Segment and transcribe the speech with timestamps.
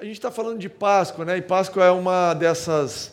[0.00, 1.36] A gente está falando de Páscoa, né?
[1.36, 3.12] E Páscoa é uma dessas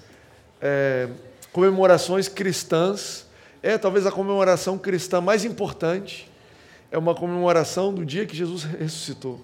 [0.62, 1.10] é,
[1.52, 3.26] comemorações cristãs.
[3.62, 6.32] É talvez a comemoração cristã mais importante.
[6.90, 9.42] É uma comemoração do dia que Jesus ressuscitou.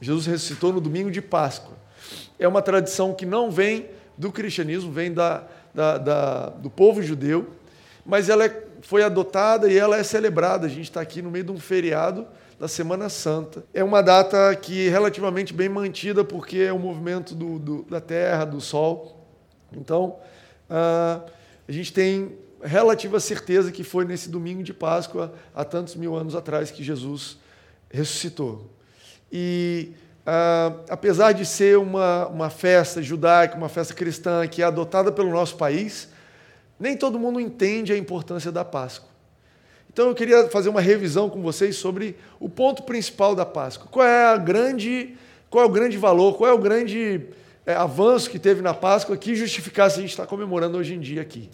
[0.00, 1.74] Jesus ressuscitou no domingo de Páscoa.
[2.38, 5.42] É uma tradição que não vem do cristianismo, vem da,
[5.74, 7.46] da, da do povo judeu,
[8.06, 10.66] mas ela é, foi adotada e ela é celebrada.
[10.66, 12.26] A gente está aqui no meio de um feriado
[12.58, 13.64] da Semana Santa.
[13.74, 18.00] É uma data que é relativamente bem mantida, porque é o movimento do, do, da
[18.00, 19.26] Terra, do Sol.
[19.72, 20.16] Então,
[20.70, 21.30] uh,
[21.66, 26.34] a gente tem relativa certeza que foi nesse domingo de Páscoa, há tantos mil anos
[26.34, 27.38] atrás, que Jesus
[27.90, 28.70] ressuscitou.
[29.30, 35.12] E, uh, apesar de ser uma, uma festa judaica, uma festa cristã que é adotada
[35.12, 36.08] pelo nosso país,
[36.78, 39.13] nem todo mundo entende a importância da Páscoa.
[39.94, 43.86] Então eu queria fazer uma revisão com vocês sobre o ponto principal da Páscoa.
[43.88, 45.14] Qual é a grande,
[45.48, 47.28] qual é o grande valor, qual é o grande
[47.64, 51.22] é, avanço que teve na Páscoa que justificasse a gente estar comemorando hoje em dia
[51.22, 51.48] aqui.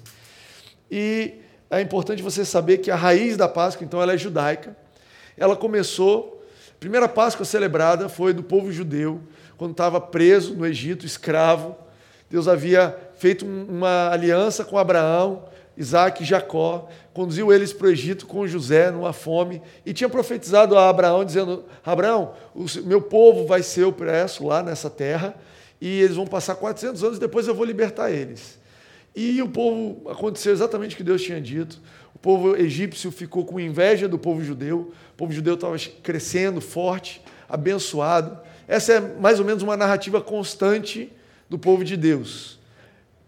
[0.91, 1.34] E
[1.69, 4.75] é importante você saber que a raiz da Páscoa, então, ela é judaica.
[5.36, 9.20] Ela começou, a primeira Páscoa celebrada foi do povo judeu,
[9.58, 11.77] quando estava preso no Egito, escravo.
[12.30, 15.44] Deus havia feito uma aliança com Abraão,
[15.81, 20.77] Isaac e Jacó, conduziu eles para o Egito com José numa fome e tinha profetizado
[20.77, 25.34] a Abraão, dizendo: Abraão, o meu povo vai ser opresso lá nessa terra
[25.81, 28.61] e eles vão passar 400 anos e depois eu vou libertar eles.
[29.17, 31.81] E o povo aconteceu exatamente o que Deus tinha dito.
[32.15, 34.92] O povo egípcio ficou com inveja do povo judeu.
[35.15, 38.39] O povo judeu estava crescendo, forte, abençoado.
[38.69, 41.11] Essa é mais ou menos uma narrativa constante
[41.48, 42.59] do povo de Deus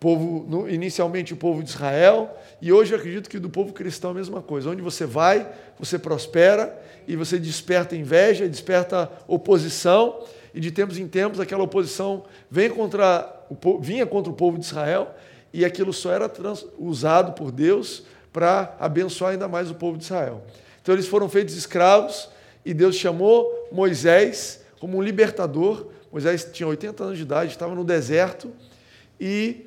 [0.02, 4.14] povo, inicialmente o povo de Israel, e hoje eu acredito que do povo cristão a
[4.14, 4.68] mesma coisa.
[4.68, 11.06] Onde você vai, você prospera e você desperta inveja, desperta oposição, e de tempos em
[11.06, 15.14] tempos aquela oposição vem contra o, vinha contra o povo de Israel,
[15.52, 20.02] e aquilo só era trans, usado por Deus para abençoar ainda mais o povo de
[20.02, 20.42] Israel.
[20.82, 22.28] Então eles foram feitos escravos,
[22.64, 25.86] e Deus chamou Moisés como um libertador.
[26.10, 28.50] Moisés tinha 80 anos de idade, estava no deserto,
[29.20, 29.66] e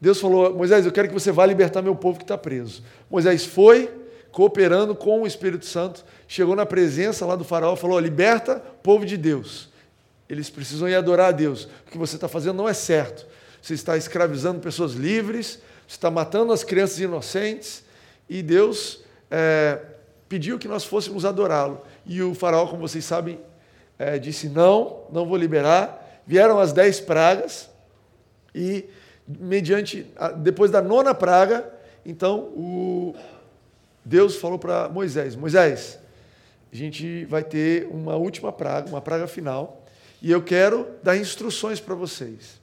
[0.00, 2.82] Deus falou: Moisés, eu quero que você vá libertar meu povo que está preso.
[3.10, 3.90] Moisés foi,
[4.32, 8.82] cooperando com o Espírito Santo, chegou na presença lá do faraó e falou: liberta o
[8.82, 9.68] povo de Deus.
[10.28, 11.64] Eles precisam ir adorar a Deus.
[11.86, 13.26] O que você está fazendo não é certo.
[13.60, 17.84] Você está escravizando pessoas livres, você está matando as crianças inocentes,
[18.28, 19.80] e Deus é,
[20.28, 21.82] pediu que nós fôssemos adorá-lo.
[22.06, 23.38] E o faraó, como vocês sabem,
[23.98, 26.22] é, disse: não, não vou liberar.
[26.26, 27.68] Vieram as dez pragas
[28.54, 28.84] e
[29.38, 30.06] mediante
[30.38, 31.70] depois da nona praga,
[32.04, 33.14] então o
[34.04, 35.98] Deus falou para Moisés: Moisés,
[36.72, 39.84] a gente vai ter uma última praga, uma praga final,
[40.22, 42.60] e eu quero dar instruções para vocês.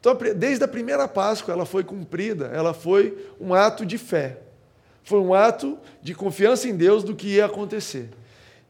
[0.00, 4.38] Então, desde a primeira Páscoa, ela foi cumprida, ela foi um ato de fé,
[5.04, 8.08] foi um ato de confiança em Deus do que ia acontecer.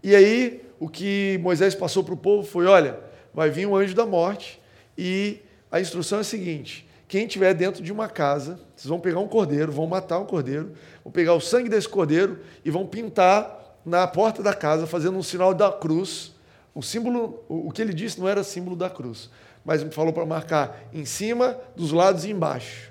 [0.02, 2.98] E aí, o que Moisés passou para o povo foi: olha,
[3.32, 4.60] vai vir um anjo da morte,
[4.96, 5.38] e
[5.70, 9.28] a instrução é a seguinte: quem estiver dentro de uma casa, vocês vão pegar um
[9.28, 10.72] cordeiro, vão matar um cordeiro,
[11.04, 15.22] vão pegar o sangue desse cordeiro e vão pintar na porta da casa, fazendo um
[15.22, 16.32] sinal da cruz.
[16.74, 19.28] O símbolo, o que ele disse não era símbolo da cruz,
[19.62, 22.90] mas falou para marcar em cima, dos lados e embaixo.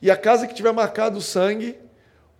[0.00, 1.76] E a casa que tiver marcado o sangue,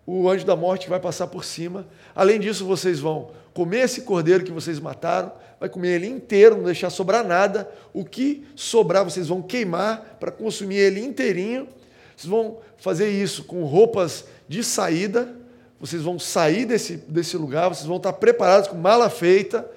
[0.07, 1.85] o anjo da morte vai passar por cima.
[2.15, 6.65] Além disso, vocês vão comer esse cordeiro que vocês mataram, vai comer ele inteiro, não
[6.65, 7.71] deixar sobrar nada.
[7.93, 11.69] O que sobrar, vocês vão queimar para consumir ele inteirinho.
[12.17, 15.37] Vocês vão fazer isso com roupas de saída.
[15.79, 19.71] Vocês vão sair desse, desse lugar, vocês vão estar preparados com mala feita,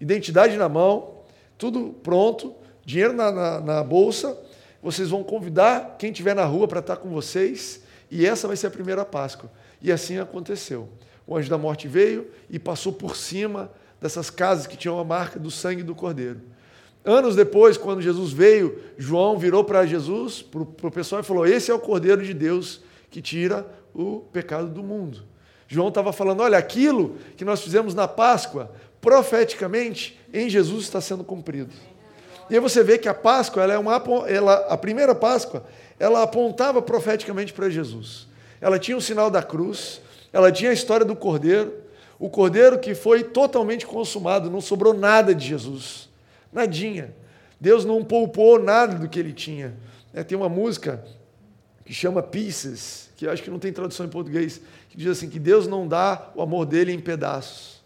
[0.00, 1.18] identidade na mão,
[1.58, 4.38] tudo pronto, dinheiro na, na, na bolsa.
[4.82, 7.80] Vocês vão convidar quem estiver na rua para estar com vocês.
[8.10, 9.50] E essa vai ser a primeira Páscoa.
[9.80, 10.88] E assim aconteceu.
[11.26, 13.70] O anjo da morte veio e passou por cima
[14.04, 16.38] dessas casas que tinham a marca do sangue do cordeiro.
[17.02, 21.70] Anos depois, quando Jesus veio, João virou para Jesus, para o pessoal, e falou: Esse
[21.70, 25.22] é o cordeiro de Deus que tira o pecado do mundo.
[25.66, 28.70] João estava falando: Olha, aquilo que nós fizemos na Páscoa,
[29.00, 31.72] profeticamente, em Jesus está sendo cumprido.
[32.50, 33.94] E aí você vê que a Páscoa, ela é uma,
[34.28, 35.64] ela, a primeira Páscoa,
[35.98, 38.28] ela apontava profeticamente para Jesus.
[38.60, 41.83] Ela tinha o sinal da cruz, ela tinha a história do cordeiro,
[42.24, 46.08] o cordeiro que foi totalmente consumado, não sobrou nada de Jesus.
[46.50, 47.14] Nadinha.
[47.60, 49.74] Deus não poupou nada do que ele tinha.
[50.10, 51.04] É, tem uma música
[51.84, 55.38] que chama Pieces, que acho que não tem tradução em português, que diz assim: que
[55.38, 57.82] Deus não dá o amor dele em pedaços.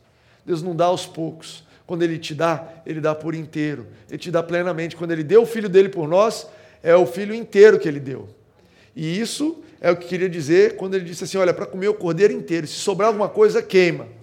[0.47, 1.65] Deus não dá aos poucos.
[1.85, 3.89] Quando Ele te dá, Ele dá por inteiro.
[4.09, 4.95] Ele te dá plenamente.
[4.95, 6.47] Quando Ele deu o Filho dele por nós,
[6.81, 8.29] é o Filho inteiro que Ele deu.
[8.95, 11.95] E isso é o que queria dizer quando Ele disse assim: olha, para comer o
[11.95, 14.17] cordeiro inteiro, se sobrar alguma coisa, queima.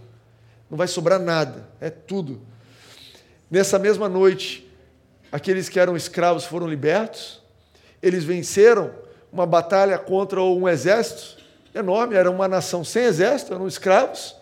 [0.76, 2.42] Não vai sobrar nada, é tudo.
[3.50, 4.70] Nessa mesma noite,
[5.32, 7.42] aqueles que eram escravos foram libertos,
[8.04, 8.94] eles venceram
[9.32, 11.42] uma batalha contra um exército
[11.74, 14.36] enorme, era uma nação sem exército, eram escravos,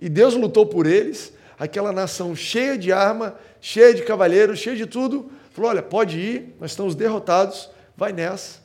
[0.00, 4.86] e Deus lutou por eles, aquela nação cheia de arma, cheia de cavaleiros, cheia de
[4.86, 8.58] tudo, falou: olha, pode ir, nós estamos derrotados, vai nessa.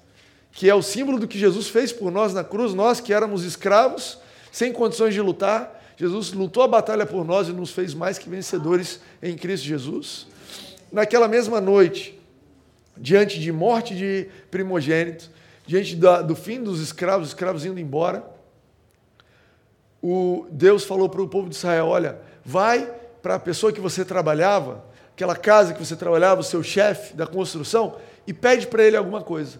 [0.54, 3.44] Que é o símbolo do que Jesus fez por nós na cruz, nós que éramos
[3.44, 4.18] escravos,
[4.52, 8.30] sem condições de lutar, Jesus lutou a batalha por nós e nos fez mais que
[8.30, 10.28] vencedores em Cristo Jesus.
[10.92, 12.20] Naquela mesma noite,
[12.98, 15.30] diante de morte de primogênito,
[15.66, 18.24] diante do fim dos escravos, os escravos indo embora,
[20.02, 22.92] o Deus falou para o povo de Israel: Olha, vai
[23.22, 24.84] para a pessoa que você trabalhava,
[25.14, 27.96] aquela casa que você trabalhava, o seu chefe da construção,
[28.26, 29.60] e pede para ele alguma coisa.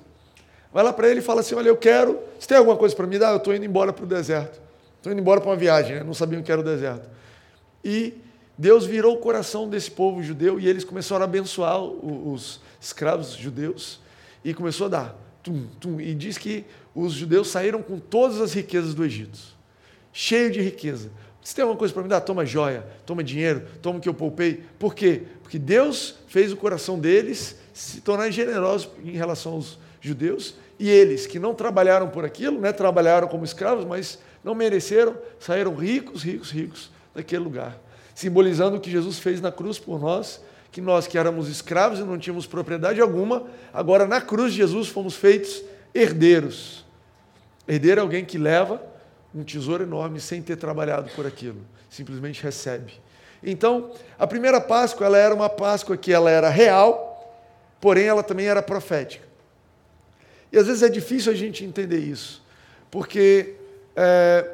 [0.74, 2.20] Vai lá para ele e fala assim: Olha, eu quero.
[2.40, 3.32] Você tem alguma coisa para me dar?
[3.32, 4.60] Eu estou indo embora para o deserto.
[5.02, 6.04] Estou indo embora para uma viagem, né?
[6.04, 7.10] não sabiam que era o deserto.
[7.84, 8.14] E
[8.56, 14.00] Deus virou o coração desse povo judeu e eles começaram a abençoar os escravos judeus
[14.46, 15.16] e começou a dar.
[15.42, 19.40] Tum, tum, e diz que os judeus saíram com todas as riquezas do Egito,
[20.14, 21.10] cheio de riqueza.
[21.44, 24.14] Se tem alguma coisa para me dar, toma joia, toma dinheiro, toma o que eu
[24.14, 24.64] poupei.
[24.78, 25.24] Por quê?
[25.42, 31.26] Porque Deus fez o coração deles se tornar generoso em relação aos judeus e eles
[31.26, 36.52] que não trabalharam por aquilo, né, trabalharam como escravos, mas não mereceram, saíram ricos, ricos,
[36.52, 37.78] ricos daquele lugar.
[38.16, 40.42] Simbolizando o que Jesus fez na cruz por nós,
[40.72, 44.88] que nós que éramos escravos e não tínhamos propriedade alguma, agora na cruz de Jesus
[44.88, 46.86] fomos feitos herdeiros.
[47.68, 48.82] Herdeiro é alguém que leva
[49.34, 52.94] um tesouro enorme sem ter trabalhado por aquilo, simplesmente recebe.
[53.44, 57.40] Então, a primeira Páscoa, ela era uma Páscoa que ela era real,
[57.80, 59.26] porém ela também era profética.
[60.52, 62.44] E às vezes é difícil a gente entender isso,
[62.90, 63.56] porque
[63.96, 64.46] é,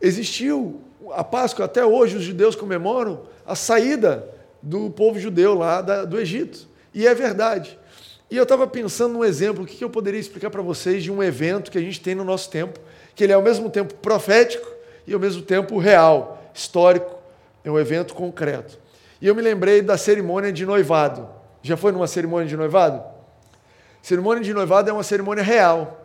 [0.00, 0.80] existiu
[1.12, 4.28] a Páscoa, até hoje os judeus comemoram a saída
[4.60, 6.68] do povo judeu lá da, do Egito.
[6.94, 7.78] E é verdade.
[8.30, 11.22] E eu estava pensando num exemplo, o que eu poderia explicar para vocês de um
[11.22, 12.80] evento que a gente tem no nosso tempo,
[13.14, 14.66] que ele é ao mesmo tempo profético
[15.06, 17.18] e ao mesmo tempo real, histórico,
[17.64, 18.78] é um evento concreto.
[19.20, 21.28] E eu me lembrei da cerimônia de noivado.
[21.62, 23.02] Já foi numa cerimônia de noivado?
[24.02, 26.01] Cerimônia de noivado é uma cerimônia real.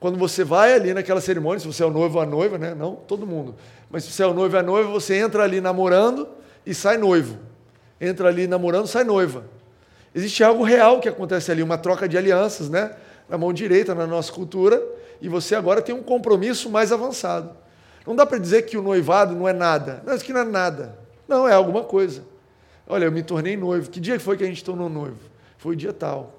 [0.00, 2.74] Quando você vai ali naquela cerimônia, se você é o noivo ou a noiva, né?
[2.74, 3.56] Não todo mundo.
[3.90, 6.28] Mas se você é o noivo ou a noiva, você entra ali namorando
[6.64, 7.38] e sai noivo.
[8.00, 9.44] Entra ali namorando, sai noiva.
[10.14, 12.94] Existe algo real que acontece ali, uma troca de alianças, né?
[13.28, 14.82] Na mão direita, na nossa cultura,
[15.20, 17.50] e você agora tem um compromisso mais avançado.
[18.06, 20.02] Não dá para dizer que o noivado não é nada.
[20.06, 20.98] Não, isso aqui não é nada.
[21.26, 22.24] Não, é alguma coisa.
[22.86, 23.90] Olha, eu me tornei noivo.
[23.90, 25.18] Que dia foi que a gente tornou noivo?
[25.58, 26.37] Foi o dia tal.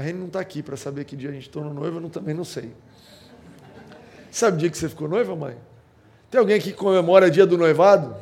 [0.00, 2.34] A gente não está aqui para saber que dia a gente tornou noivo, eu também
[2.34, 2.72] não sei.
[4.30, 5.58] Sabe o dia que você ficou noiva, mãe?
[6.30, 8.16] Tem alguém aqui que comemora dia do noivado?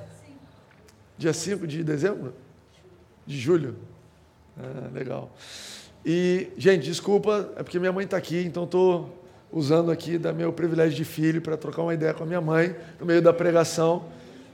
[1.17, 2.35] Dia 5 de dezembro?
[3.25, 3.77] De julho?
[4.59, 5.31] Ah, legal.
[6.05, 9.17] E, gente, desculpa, é porque minha mãe está aqui, então estou
[9.53, 12.75] usando aqui da meu privilégio de filho para trocar uma ideia com a minha mãe
[12.99, 14.05] no meio da pregação.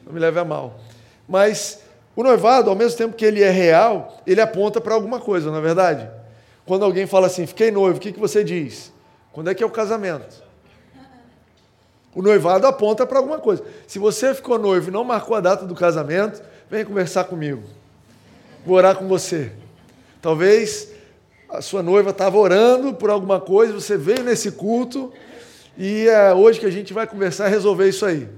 [0.04, 0.78] Não me leve a mal.
[1.26, 1.82] Mas
[2.14, 5.56] o noivado, ao mesmo tempo que ele é real, ele aponta para alguma coisa, não
[5.56, 6.22] é verdade?
[6.66, 8.92] Quando alguém fala assim, fiquei noivo, o que, que você diz?
[9.32, 10.42] Quando é que é o casamento?
[12.14, 13.64] O noivado aponta para alguma coisa.
[13.86, 16.40] Se você ficou noivo e não marcou a data do casamento,
[16.70, 17.62] vem conversar comigo.
[18.64, 19.52] Vou orar com você.
[20.22, 20.92] Talvez
[21.48, 25.12] a sua noiva estava orando por alguma coisa, você veio nesse culto
[25.76, 28.28] e é hoje que a gente vai conversar e resolver isso aí.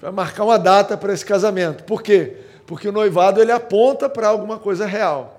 [0.00, 1.84] Vai marcar uma data para esse casamento.
[1.84, 2.36] Por quê?
[2.66, 5.35] Porque o noivado ele aponta para alguma coisa real.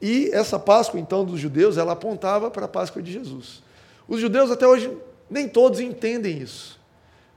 [0.00, 3.62] E essa Páscoa, então, dos judeus, ela apontava para a Páscoa de Jesus.
[4.06, 4.96] Os judeus até hoje
[5.30, 6.78] nem todos entendem isso.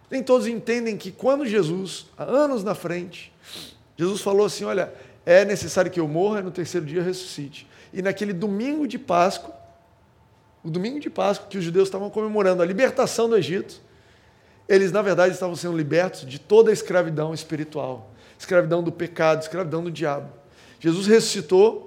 [0.09, 3.33] Nem todos entendem que quando Jesus, há anos na frente,
[3.95, 4.93] Jesus falou assim: olha,
[5.25, 7.67] é necessário que eu morra no terceiro dia ressuscite.
[7.93, 9.55] E naquele domingo de Páscoa,
[10.63, 13.81] o domingo de Páscoa, que os judeus estavam comemorando a libertação do Egito,
[14.67, 19.83] eles, na verdade, estavam sendo libertos de toda a escravidão espiritual escravidão do pecado, escravidão
[19.83, 20.29] do diabo.
[20.79, 21.86] Jesus ressuscitou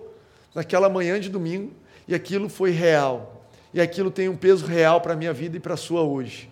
[0.54, 1.72] naquela manhã de domingo
[2.06, 3.44] e aquilo foi real.
[3.72, 6.48] E aquilo tem um peso real para a minha vida e para a sua hoje.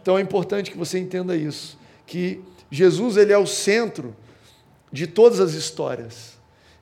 [0.00, 4.14] Então é importante que você entenda isso, que Jesus ele é o centro
[4.92, 6.34] de todas as histórias.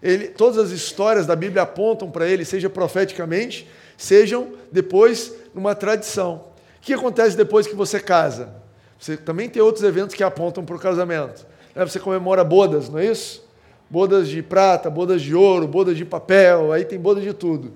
[0.02, 6.44] Ele, todas as histórias da Bíblia apontam para ele, seja profeticamente, sejam depois numa tradição.
[6.78, 8.52] O que acontece depois que você casa?
[8.98, 11.46] Você também tem outros eventos que apontam para o casamento.
[11.74, 13.46] Você comemora bodas, não é isso?
[13.92, 17.74] Bodas de prata, bodas de ouro, bodas de papel, aí tem boda de tudo.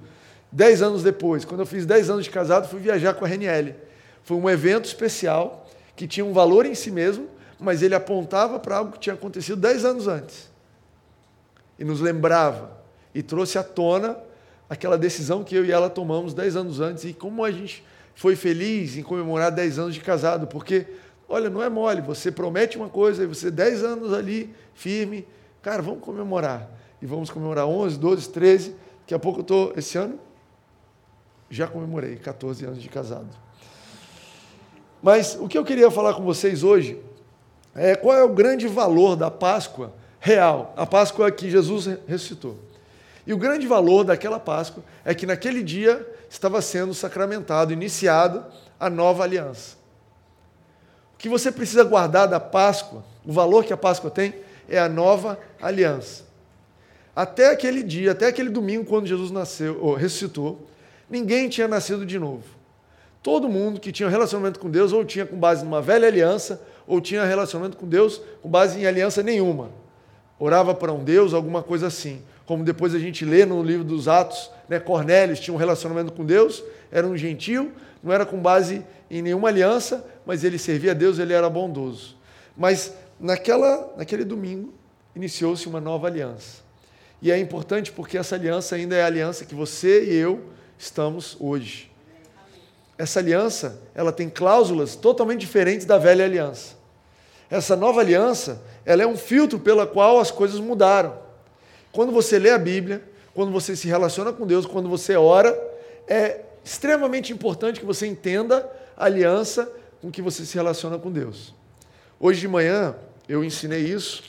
[0.50, 3.74] Dez anos depois, quando eu fiz dez anos de casado, fui viajar com a RNL.
[4.24, 7.28] Foi um evento especial que tinha um valor em si mesmo,
[7.60, 10.50] mas ele apontava para algo que tinha acontecido dez anos antes.
[11.78, 12.70] E nos lembrava,
[13.14, 14.16] e trouxe à tona
[14.70, 18.34] aquela decisão que eu e ela tomamos dez anos antes, e como a gente foi
[18.34, 20.86] feliz em comemorar dez anos de casado, porque,
[21.28, 25.26] olha, não é mole, você promete uma coisa, e você dez anos ali, firme,
[25.66, 26.70] cara, vamos comemorar.
[27.02, 30.16] E vamos comemorar 11, 12, 13, daqui a pouco eu estou, esse ano,
[31.50, 33.26] já comemorei 14 anos de casado.
[35.02, 37.02] Mas o que eu queria falar com vocês hoje
[37.74, 42.56] é qual é o grande valor da Páscoa real, a Páscoa que Jesus ressuscitou.
[43.26, 48.44] E o grande valor daquela Páscoa é que naquele dia estava sendo sacramentado, iniciado
[48.78, 49.76] a nova aliança.
[51.14, 54.88] O que você precisa guardar da Páscoa, o valor que a Páscoa tem, é a
[54.88, 56.24] nova aliança.
[57.14, 60.66] Até aquele dia, até aquele domingo, quando Jesus nasceu, ou ressuscitou,
[61.08, 62.44] ninguém tinha nascido de novo.
[63.22, 66.62] Todo mundo que tinha um relacionamento com Deus, ou tinha com base numa velha aliança,
[66.86, 69.70] ou tinha relacionamento com Deus com base em aliança nenhuma.
[70.38, 72.22] Orava para um Deus, alguma coisa assim.
[72.44, 74.78] Como depois a gente lê no livro dos Atos, né?
[74.78, 79.48] Cornélios tinha um relacionamento com Deus, era um gentil, não era com base em nenhuma
[79.48, 82.16] aliança, mas ele servia a Deus, ele era bondoso.
[82.56, 84.72] Mas naquela, naquele domingo
[85.14, 86.64] iniciou-se uma nova aliança.
[87.20, 90.44] E é importante porque essa aliança ainda é a aliança que você e eu
[90.78, 91.90] estamos hoje.
[92.98, 96.76] Essa aliança, ela tem cláusulas totalmente diferentes da velha aliança.
[97.50, 101.18] Essa nova aliança, ela é um filtro pela qual as coisas mudaram.
[101.92, 103.02] Quando você lê a Bíblia,
[103.34, 105.56] quando você se relaciona com Deus, quando você ora,
[106.08, 109.70] é extremamente importante que você entenda a aliança
[110.00, 111.54] com que você se relaciona com Deus.
[112.18, 112.94] Hoje de manhã
[113.28, 114.22] eu ensinei isso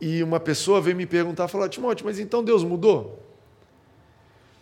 [0.00, 3.22] e uma pessoa veio me perguntar, falou: Timóteo, mas então Deus mudou?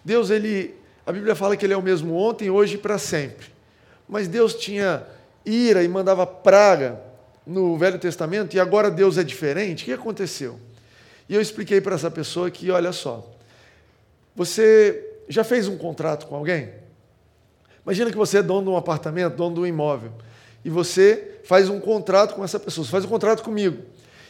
[0.05, 0.75] Deus, ele,
[1.07, 3.47] a Bíblia fala que ele é o mesmo ontem, hoje e para sempre.
[4.09, 5.07] Mas Deus tinha
[5.45, 7.00] ira e mandava praga
[7.47, 9.83] no Velho Testamento e agora Deus é diferente?
[9.83, 10.59] O que aconteceu?
[11.29, 13.29] E eu expliquei para essa pessoa que, olha só,
[14.35, 16.71] você já fez um contrato com alguém?
[17.85, 20.12] Imagina que você é dono de um apartamento, dono de um imóvel,
[20.64, 23.82] e você faz um contrato com essa pessoa, você faz um contrato comigo.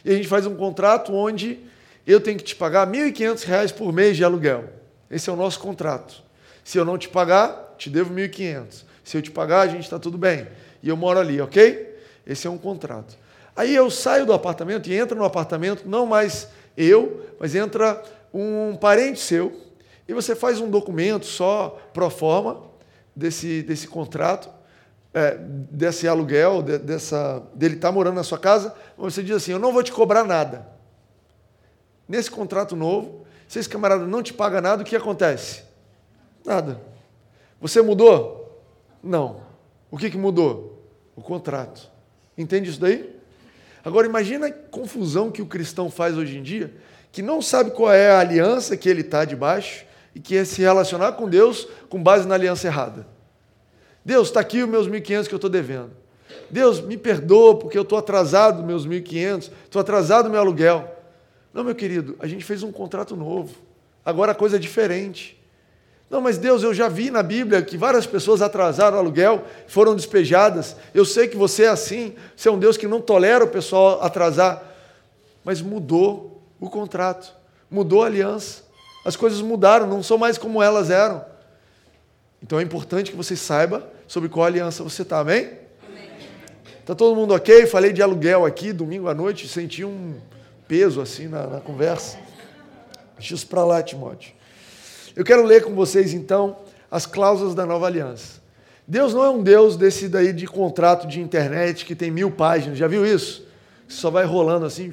[0.03, 1.59] E a gente faz um contrato onde
[2.05, 4.65] eu tenho que te pagar R$ 1.500 por mês de aluguel.
[5.09, 6.21] Esse é o nosso contrato.
[6.63, 8.83] Se eu não te pagar, te devo 1.500.
[9.03, 10.47] Se eu te pagar, a gente está tudo bem.
[10.81, 11.97] E eu moro ali, ok?
[12.25, 13.17] Esse é um contrato.
[13.55, 18.01] Aí eu saio do apartamento e entro no apartamento, não mais eu, mas entra
[18.33, 19.61] um parente seu,
[20.07, 22.63] e você faz um documento só pro forma
[23.15, 24.49] desse, desse contrato,
[25.13, 29.51] é, desse aluguel, de, dessa, dele estar tá morando na sua casa, você diz assim:
[29.51, 30.67] Eu não vou te cobrar nada.
[32.07, 35.63] Nesse contrato novo, se esse camarada não te paga nada, o que acontece?
[36.43, 36.81] Nada.
[37.61, 38.61] Você mudou?
[39.01, 39.41] Não.
[39.89, 40.83] O que, que mudou?
[41.15, 41.89] O contrato.
[42.37, 43.13] Entende isso daí?
[43.85, 46.73] Agora imagina a confusão que o cristão faz hoje em dia,
[47.11, 50.61] que não sabe qual é a aliança que ele está debaixo e que é se
[50.61, 53.12] relacionar com Deus com base na aliança errada.
[54.05, 55.91] Deus, está aqui os meus 1.500 que eu estou devendo.
[56.49, 60.93] Deus, me perdoa porque eu estou atrasado meus 1.500, estou atrasado meu aluguel.
[61.53, 63.55] Não, meu querido, a gente fez um contrato novo.
[64.05, 65.39] Agora a coisa é diferente.
[66.09, 69.95] Não, mas Deus, eu já vi na Bíblia que várias pessoas atrasaram o aluguel, foram
[69.95, 70.75] despejadas.
[70.93, 74.01] Eu sei que você é assim, você é um Deus que não tolera o pessoal
[74.01, 74.61] atrasar.
[75.43, 77.33] Mas mudou o contrato,
[77.69, 78.63] mudou a aliança.
[79.05, 81.25] As coisas mudaram, não são mais como elas eram.
[82.41, 85.51] Então é importante que você saiba sobre qual aliança você está, amém?
[86.79, 87.65] Está todo mundo ok?
[87.65, 90.19] Falei de aluguel aqui, domingo à noite, senti um
[90.67, 92.17] peso assim na, na conversa.
[93.17, 94.33] Deixa isso para lá, Timóteo.
[95.15, 96.57] Eu quero ler com vocês, então,
[96.91, 98.41] as cláusulas da nova aliança.
[98.85, 102.77] Deus não é um Deus desse daí de contrato de internet que tem mil páginas.
[102.77, 103.47] Já viu isso?
[103.87, 104.91] Só vai rolando assim,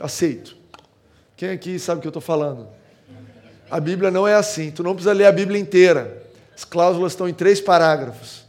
[0.00, 0.56] aceito.
[1.36, 2.66] Quem aqui sabe o que eu estou falando?
[3.70, 4.70] A Bíblia não é assim.
[4.70, 6.21] Tu não precisa ler a Bíblia inteira.
[6.56, 8.44] As cláusulas estão em três parágrafos.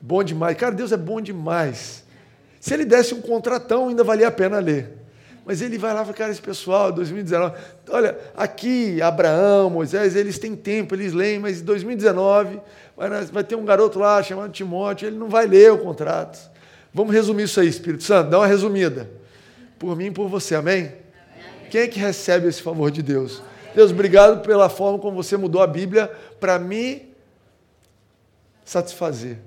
[0.00, 0.56] Bom demais.
[0.56, 2.04] Cara, Deus é bom demais.
[2.60, 4.92] Se ele desse um contratão, ainda valia a pena ler.
[5.44, 7.56] Mas ele vai lá e fala, cara, esse pessoal, 2019,
[7.90, 12.60] olha, aqui, Abraão, Moisés, eles têm tempo, eles leem, mas em 2019
[13.32, 16.50] vai, ter um garoto lá chamado Timóteo, ele não vai ler o contrato.
[16.92, 19.08] Vamos resumir isso aí, Espírito Santo, dá uma resumida.
[19.78, 20.92] Por mim e por você, amém?
[21.70, 23.40] Quem é que recebe esse favor de Deus?
[23.72, 26.10] Deus, obrigado pela forma como você mudou a Bíblia
[26.40, 27.14] para me
[28.66, 29.38] satisfazer,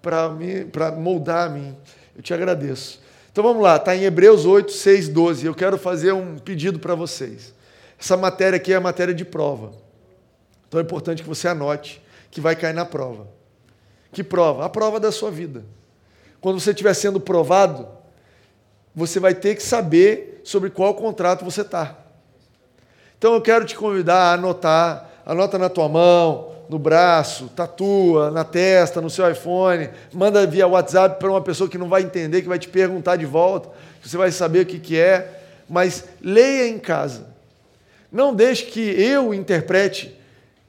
[0.00, 0.66] para me,
[0.98, 1.74] moldar a mim.
[2.14, 3.00] Eu te agradeço.
[3.32, 5.46] Então vamos lá, está em Hebreus 8, 6, 12.
[5.46, 7.54] Eu quero fazer um pedido para vocês.
[7.98, 9.72] Essa matéria aqui é a matéria de prova.
[10.68, 13.26] Então é importante que você anote que vai cair na prova.
[14.12, 14.66] Que prova?
[14.66, 15.64] A prova da sua vida.
[16.40, 17.88] Quando você estiver sendo provado,
[18.94, 21.96] você vai ter que saber sobre qual contrato você está.
[23.16, 28.44] Então eu quero te convidar a anotar, anota na tua mão, no braço, tatua, na
[28.44, 32.48] testa, no seu iPhone, manda via WhatsApp para uma pessoa que não vai entender, que
[32.48, 33.68] vai te perguntar de volta,
[34.02, 37.26] você vai saber o que, que é, mas leia em casa.
[38.10, 40.18] Não deixe que eu interprete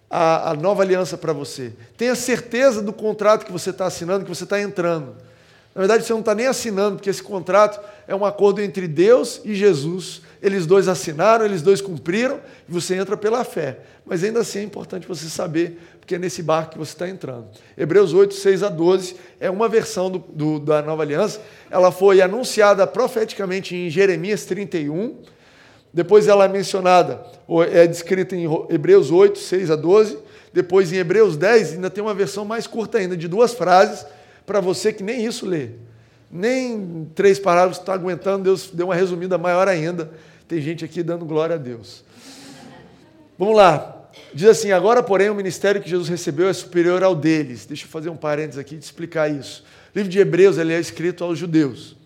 [0.10, 1.72] a, a nova aliança para você.
[1.96, 5.16] Tenha certeza do contrato que você está assinando, que você está entrando.
[5.74, 9.40] Na verdade, você não está nem assinando, porque esse contrato é um acordo entre Deus
[9.46, 10.22] e Jesus.
[10.44, 13.80] Eles dois assinaram, eles dois cumpriram, e você entra pela fé.
[14.06, 17.48] Mas ainda assim é importante você saber, porque é nesse barco que você está entrando.
[17.78, 21.40] Hebreus 8, 6 a 12 é uma versão do, do, da nova aliança.
[21.72, 25.16] Ela foi anunciada profeticamente em Jeremias 31.
[25.94, 27.24] Depois ela é mencionada,
[27.72, 30.20] é descrita em Hebreus 8, 6 a 12.
[30.52, 34.06] Depois em Hebreus 10, ainda tem uma versão mais curta ainda, de duas frases
[34.46, 35.70] para você que nem isso lê.
[36.30, 40.12] Nem três parágrafos está aguentando, Deus deu uma resumida maior ainda.
[40.54, 42.04] Tem gente aqui dando glória a Deus.
[43.40, 44.08] Vamos lá.
[44.32, 47.66] Diz assim: agora, porém, o ministério que Jesus recebeu é superior ao deles.
[47.66, 49.64] Deixa eu fazer um parênteses aqui de explicar isso.
[49.96, 51.98] O livro de Hebreus ele é escrito aos judeus.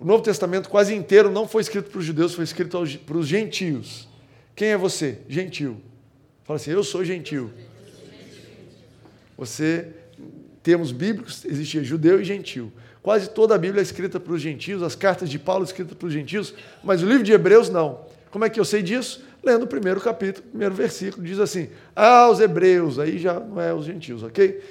[0.00, 3.28] O Novo Testamento quase inteiro não foi escrito para os judeus, foi escrito para os
[3.28, 4.08] gentios.
[4.56, 5.18] Quem é você?
[5.28, 5.80] Gentil.
[6.42, 7.52] Fala assim: eu sou gentil.
[9.38, 9.86] Você
[10.60, 12.72] termos bíblicos, existia judeu e gentil.
[13.02, 16.06] Quase toda a Bíblia é escrita para os gentios, as cartas de Paulo escritas para
[16.06, 16.54] os gentios,
[16.84, 18.00] mas o livro de Hebreus não.
[18.30, 19.24] Como é que eu sei disso?
[19.42, 23.86] Lendo o primeiro capítulo, primeiro versículo, diz assim: aos hebreus, aí já não é os
[23.86, 24.62] gentios, ok?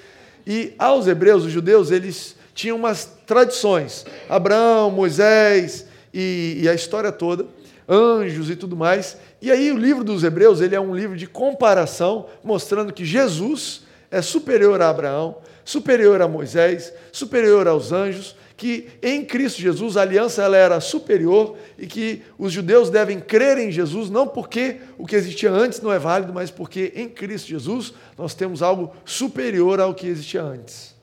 [0.45, 4.05] E aos hebreus, os judeus, eles tinham umas tradições.
[4.29, 7.48] Abraão, Moisés e, e a história toda,
[7.88, 9.17] anjos e tudo mais.
[9.41, 13.83] E aí o livro dos hebreus, ele é um livro de comparação, mostrando que Jesus
[14.12, 15.38] é superior a Abraão,
[15.69, 21.55] superior a Moisés, superior aos anjos, que em Cristo Jesus a aliança ela era superior
[21.77, 25.93] e que os judeus devem crer em Jesus não porque o que existia antes não
[25.93, 30.95] é válido, mas porque em Cristo Jesus nós temos algo superior ao que existia antes.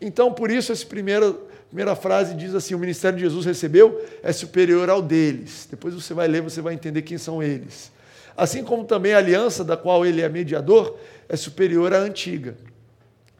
[0.00, 1.34] Então, por isso, essa primeira,
[1.66, 5.66] primeira frase diz assim: o ministério de Jesus recebeu é superior ao deles.
[5.68, 7.90] Depois você vai ler, você vai entender quem são eles.
[8.36, 10.96] Assim como também a aliança da qual ele é mediador
[11.28, 12.56] é superior à antiga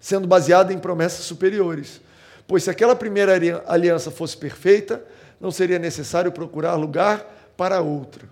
[0.00, 2.00] sendo baseada em promessas superiores.
[2.46, 3.34] Pois se aquela primeira
[3.66, 5.04] aliança fosse perfeita,
[5.40, 8.28] não seria necessário procurar lugar para outra.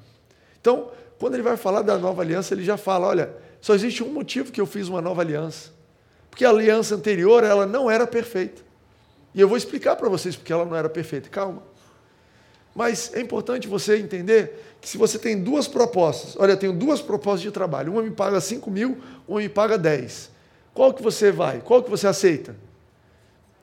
[0.61, 4.09] Então, quando ele vai falar da nova aliança, ele já fala: olha, só existe um
[4.09, 5.71] motivo que eu fiz uma nova aliança.
[6.31, 8.63] Porque a aliança anterior, ela não era perfeita.
[9.35, 11.29] E eu vou explicar para vocês porque ela não era perfeita.
[11.29, 11.63] Calma.
[12.75, 17.01] Mas é importante você entender que se você tem duas propostas, olha, eu tenho duas
[17.01, 20.31] propostas de trabalho, uma me paga 5 mil, uma me paga 10.
[20.77, 21.63] Qual que você vai?
[21.63, 22.55] Qual que você aceita?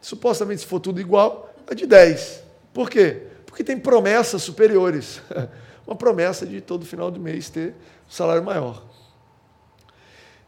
[0.02, 2.44] Supostamente, se for tudo igual, a de 10.
[2.74, 3.22] Por quê?
[3.46, 5.22] Porque tem promessas superiores.
[5.86, 8.82] Uma promessa de todo final do mês ter um salário maior.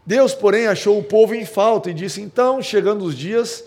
[0.03, 3.63] Deus, porém, achou o povo em falta e disse: Então, chegando os dias,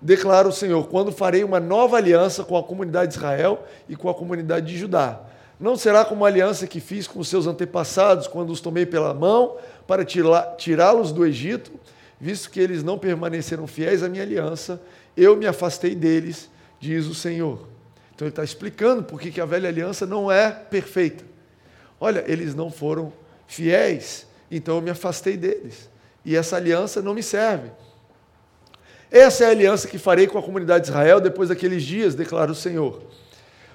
[0.00, 4.08] declara o Senhor, quando farei uma nova aliança com a comunidade de Israel e com
[4.08, 5.20] a comunidade de Judá.
[5.58, 9.14] Não será como a aliança que fiz com os seus antepassados, quando os tomei pela
[9.14, 11.72] mão para tirá-los do Egito,
[12.20, 14.80] visto que eles não permaneceram fiéis à minha aliança,
[15.16, 17.68] eu me afastei deles, diz o Senhor.
[18.14, 21.24] Então ele está explicando por que a velha aliança não é perfeita.
[22.00, 23.12] Olha, eles não foram
[23.46, 25.88] fiéis, então eu me afastei deles.
[26.24, 27.70] E essa aliança não me serve.
[29.10, 32.50] Essa é a aliança que farei com a comunidade de Israel depois daqueles dias, declara
[32.50, 33.02] o Senhor.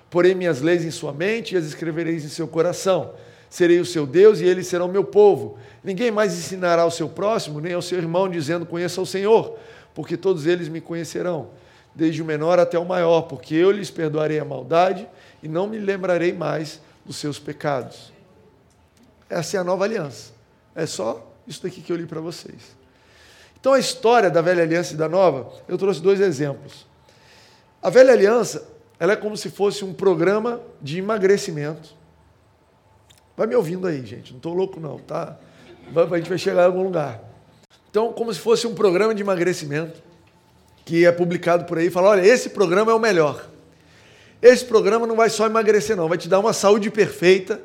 [0.09, 3.13] Porei minhas leis em sua mente e as escrevereis em seu coração
[3.49, 5.57] serei o seu Deus e eles serão meu povo.
[5.83, 9.57] Ninguém mais ensinará ao seu próximo, nem ao seu irmão, dizendo: Conheça o Senhor,
[9.93, 11.49] porque todos eles me conhecerão,
[11.95, 15.07] desde o menor até o maior, porque eu lhes perdoarei a maldade
[15.41, 18.13] e não me lembrarei mais dos seus pecados.
[19.29, 20.31] Essa é a nova aliança.
[20.75, 22.77] É só isso daqui que eu li para vocês.
[23.59, 26.87] Então, a história da velha aliança e da nova, eu trouxe dois exemplos.
[27.81, 28.65] A velha aliança,
[28.99, 31.99] ela é como se fosse um programa de emagrecimento
[33.39, 34.31] Vai me ouvindo aí, gente.
[34.31, 35.37] Não estou louco, não, tá?
[35.95, 37.21] A gente vai chegar em algum lugar.
[37.89, 40.03] Então, como se fosse um programa de emagrecimento
[40.83, 43.47] que é publicado por aí fala: olha, esse programa é o melhor.
[44.41, 47.61] Esse programa não vai só emagrecer, não, vai te dar uma saúde perfeita.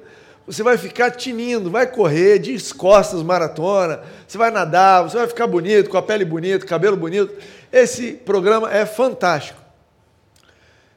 [0.47, 5.49] Você vai ficar tinindo, vai correr de costas maratona, você vai nadar, você vai ficar
[5.49, 7.35] bonito, com a pele bonita, cabelo bonito.
[7.73, 9.64] Esse programa é fantástico.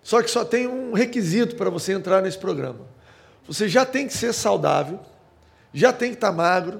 [0.08, 2.80] Só que só tem um requisito para você entrar nesse programa.
[3.46, 5.02] Você já tem que ser saudável,
[5.74, 6.80] já tem que estar tá magro,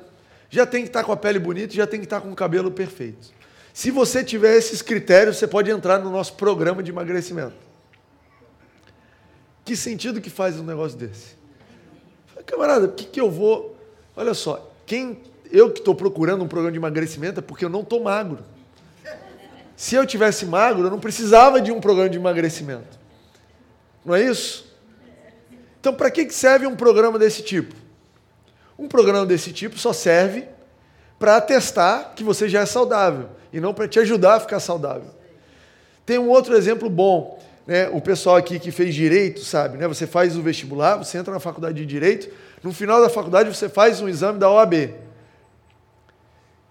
[0.50, 2.32] já tem que estar tá com a pele bonita, já tem que estar tá com
[2.32, 3.28] o cabelo perfeito.
[3.74, 7.58] Se você tiver esses critérios, você pode entrar no nosso programa de emagrecimento.
[9.66, 11.36] Que sentido que faz um negócio desse?
[12.46, 13.78] Camarada, o que, que eu vou.
[14.16, 17.82] Olha só, quem eu que estou procurando um programa de emagrecimento é porque eu não
[17.82, 18.40] estou magro.
[19.76, 22.98] Se eu tivesse magro, eu não precisava de um programa de emagrecimento.
[24.08, 24.66] Não é isso?
[25.82, 27.76] Então, para que serve um programa desse tipo?
[28.80, 30.48] Um programa desse tipo só serve
[31.20, 35.10] para atestar que você já é saudável e não para te ajudar a ficar saudável.
[36.06, 37.38] Tem um outro exemplo bom.
[37.66, 37.90] Né?
[37.90, 39.86] O pessoal aqui que fez direito sabe, né?
[39.90, 43.68] Você faz o vestibular, você entra na faculdade de direito, no final da faculdade você
[43.68, 44.96] faz um exame da OAB.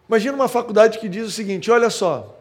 [0.09, 2.35] Imagina uma faculdade que diz o seguinte: olha só,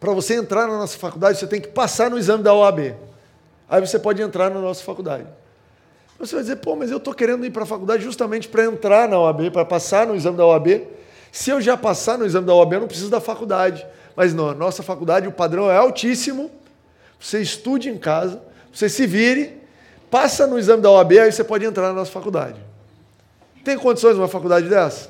[0.00, 3.11] para você entrar na nossa faculdade, você tem que passar no exame da OAB.
[3.72, 5.24] Aí você pode entrar na nossa faculdade.
[6.18, 9.08] Você vai dizer, pô, mas eu estou querendo ir para a faculdade justamente para entrar
[9.08, 10.82] na OAB, para passar no exame da OAB.
[11.32, 13.86] Se eu já passar no exame da OAB, eu não preciso da faculdade.
[14.14, 16.50] Mas não, nossa faculdade, o padrão é altíssimo.
[17.18, 19.58] Você estude em casa, você se vire,
[20.10, 22.60] passa no exame da OAB, aí você pode entrar na nossa faculdade.
[23.64, 25.08] Tem condições uma faculdade dessa?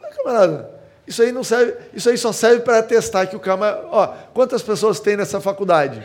[0.00, 0.70] Fala, camarada,
[1.04, 3.84] isso aí não serve, isso aí só serve para testar que o cara.
[3.90, 6.00] Ó, quantas pessoas tem nessa faculdade?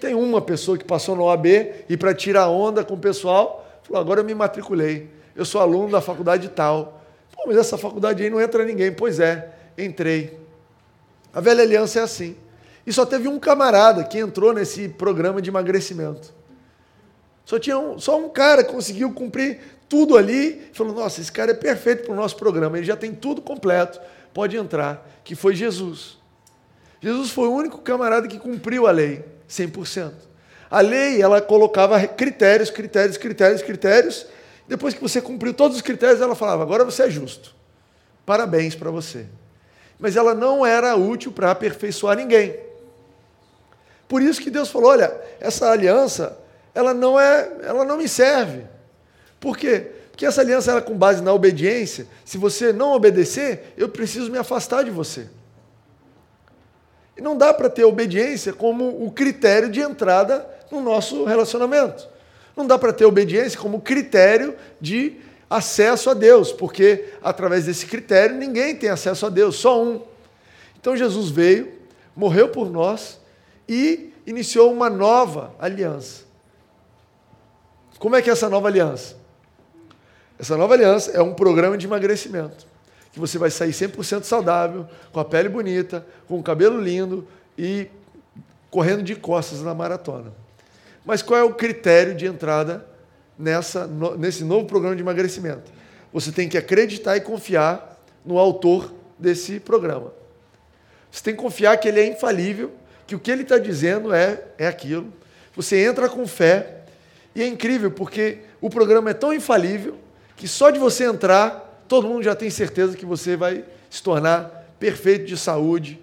[0.00, 1.46] Tem uma pessoa que passou no OAB
[1.88, 5.10] e para tirar onda com o pessoal, falou: agora eu me matriculei.
[5.34, 7.02] Eu sou aluno da faculdade tal.
[7.32, 8.92] Pô, mas essa faculdade aí não entra ninguém.
[8.92, 10.38] Pois é, entrei.
[11.32, 12.36] A velha aliança é assim.
[12.86, 16.32] E só teve um camarada que entrou nesse programa de emagrecimento.
[17.44, 21.54] Só tinha um, só um cara conseguiu cumprir tudo ali, falou: Nossa, esse cara é
[21.54, 24.00] perfeito para o nosso programa, ele já tem tudo completo,
[24.32, 25.08] pode entrar.
[25.24, 26.18] Que foi Jesus.
[27.00, 30.12] Jesus foi o único camarada que cumpriu a lei, 100%.
[30.70, 34.26] A lei, ela colocava critérios, critérios, critérios, critérios.
[34.66, 37.54] Depois que você cumpriu todos os critérios, ela falava: Agora você é justo.
[38.24, 39.26] Parabéns para você.
[39.98, 42.56] Mas ela não era útil para aperfeiçoar ninguém.
[44.08, 46.38] Por isso que Deus falou: Olha, essa aliança,
[46.74, 48.64] ela não é, ela não me serve.
[49.38, 49.90] Por quê?
[50.10, 52.06] Porque essa aliança era com base na obediência.
[52.24, 55.28] Se você não obedecer, eu preciso me afastar de você.
[57.16, 62.08] E não dá para ter obediência como o critério de entrada no nosso relacionamento.
[62.56, 65.16] Não dá para ter obediência como critério de
[65.48, 70.02] acesso a Deus, porque através desse critério ninguém tem acesso a Deus, só um.
[70.80, 71.72] Então Jesus veio,
[72.16, 73.20] morreu por nós
[73.68, 76.24] e iniciou uma nova aliança.
[77.98, 79.16] Como é que é essa nova aliança?
[80.38, 82.66] Essa nova aliança é um programa de emagrecimento,
[83.12, 87.88] que você vai sair 100% saudável, com a pele bonita, com o cabelo lindo e
[88.70, 90.32] correndo de costas na maratona.
[91.04, 92.86] Mas qual é o critério de entrada
[93.38, 95.70] nessa, nesse novo programa de emagrecimento?
[96.12, 100.12] Você tem que acreditar e confiar no autor desse programa.
[101.10, 102.72] Você tem que confiar que ele é infalível,
[103.06, 105.12] que o que ele está dizendo é, é aquilo.
[105.54, 106.78] Você entra com fé.
[107.34, 109.96] E é incrível, porque o programa é tão infalível
[110.36, 114.66] que só de você entrar, todo mundo já tem certeza que você vai se tornar
[114.80, 116.00] perfeito de saúde,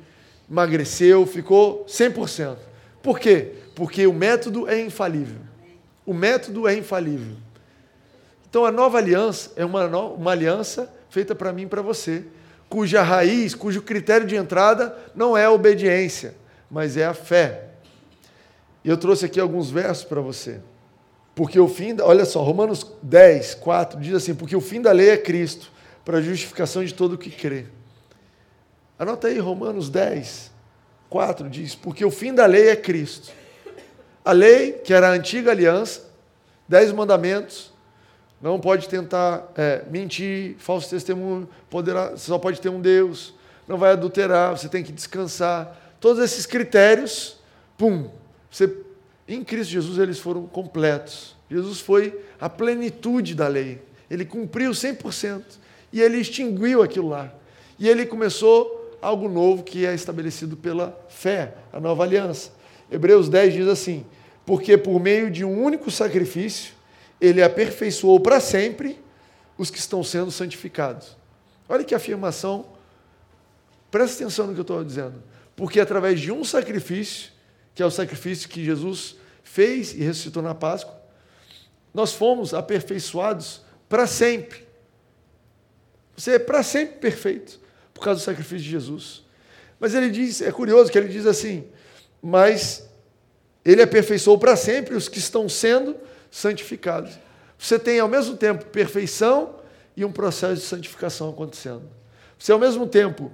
[0.47, 2.58] emagreceu, ficou 100%.
[3.02, 3.54] Por quê?
[3.73, 5.39] Porque o método é infalível.
[6.06, 7.36] O método é infalível.
[8.47, 12.23] Então a nova aliança é uma, uma aliança feita para mim e para você,
[12.69, 16.36] cuja raiz, cujo critério de entrada não é a obediência,
[16.69, 17.63] mas é a fé.
[18.86, 20.60] E eu trouxe aqui alguns versos para você.
[21.34, 24.91] Porque o fim, da, olha só, Romanos 10, 4 diz assim: porque o fim da
[24.91, 27.66] lei é Cristo, para a justificação de todo o que crê.
[28.98, 30.52] Anota aí, Romanos 10,
[31.10, 33.32] 4 diz: porque o fim da lei é Cristo.
[34.24, 36.10] A lei, que era a antiga aliança,
[36.68, 37.72] dez mandamentos,
[38.42, 43.34] não pode tentar é, mentir, falso testemunho, poderá, só pode ter um Deus,
[43.68, 45.78] não vai adulterar, você tem que descansar.
[46.00, 47.38] Todos esses critérios,
[47.78, 48.10] pum,
[48.50, 48.74] você
[49.28, 51.36] em Cristo Jesus eles foram completos.
[51.50, 53.82] Jesus foi a plenitude da lei.
[54.10, 55.44] Ele cumpriu 100%
[55.91, 57.34] e ele extinguiu aquilo lá.
[57.78, 62.52] E ele começou algo novo que é estabelecido pela fé, a nova aliança.
[62.91, 64.06] Hebreus 10 diz assim:
[64.45, 66.73] Porque por meio de um único sacrifício,
[67.19, 68.99] ele aperfeiçoou para sempre
[69.58, 71.17] os que estão sendo santificados.
[71.67, 72.65] Olha que afirmação,
[73.91, 75.21] presta atenção no que eu estou dizendo.
[75.56, 77.32] Porque através de um sacrifício,
[77.75, 80.97] que é o sacrifício que Jesus fez e ressuscitou na Páscoa,
[81.93, 84.68] nós fomos aperfeiçoados para sempre.
[86.19, 87.58] Você é para sempre perfeito
[87.93, 89.23] por causa do sacrifício de Jesus.
[89.79, 91.63] Mas ele diz, é curioso que ele diz assim,
[92.21, 92.89] mas
[93.63, 95.95] ele aperfeiçoou para sempre os que estão sendo
[96.29, 97.17] santificados.
[97.58, 99.62] Você tem ao mesmo tempo perfeição
[99.95, 101.84] e um processo de santificação acontecendo.
[102.38, 103.32] Você ao mesmo tempo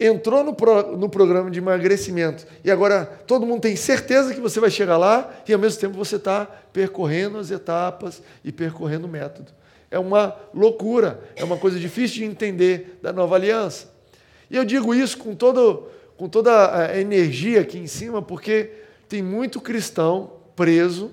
[0.00, 4.58] entrou no, pro, no programa de emagrecimento e agora todo mundo tem certeza que você
[4.58, 9.10] vai chegar lá e ao mesmo tempo você está percorrendo as etapas e percorrendo o
[9.10, 9.52] método.
[9.90, 13.92] É uma loucura, é uma coisa difícil de entender da nova aliança.
[14.50, 18.70] E eu digo isso com, todo, com toda a energia aqui em cima, porque
[19.08, 21.12] tem muito cristão preso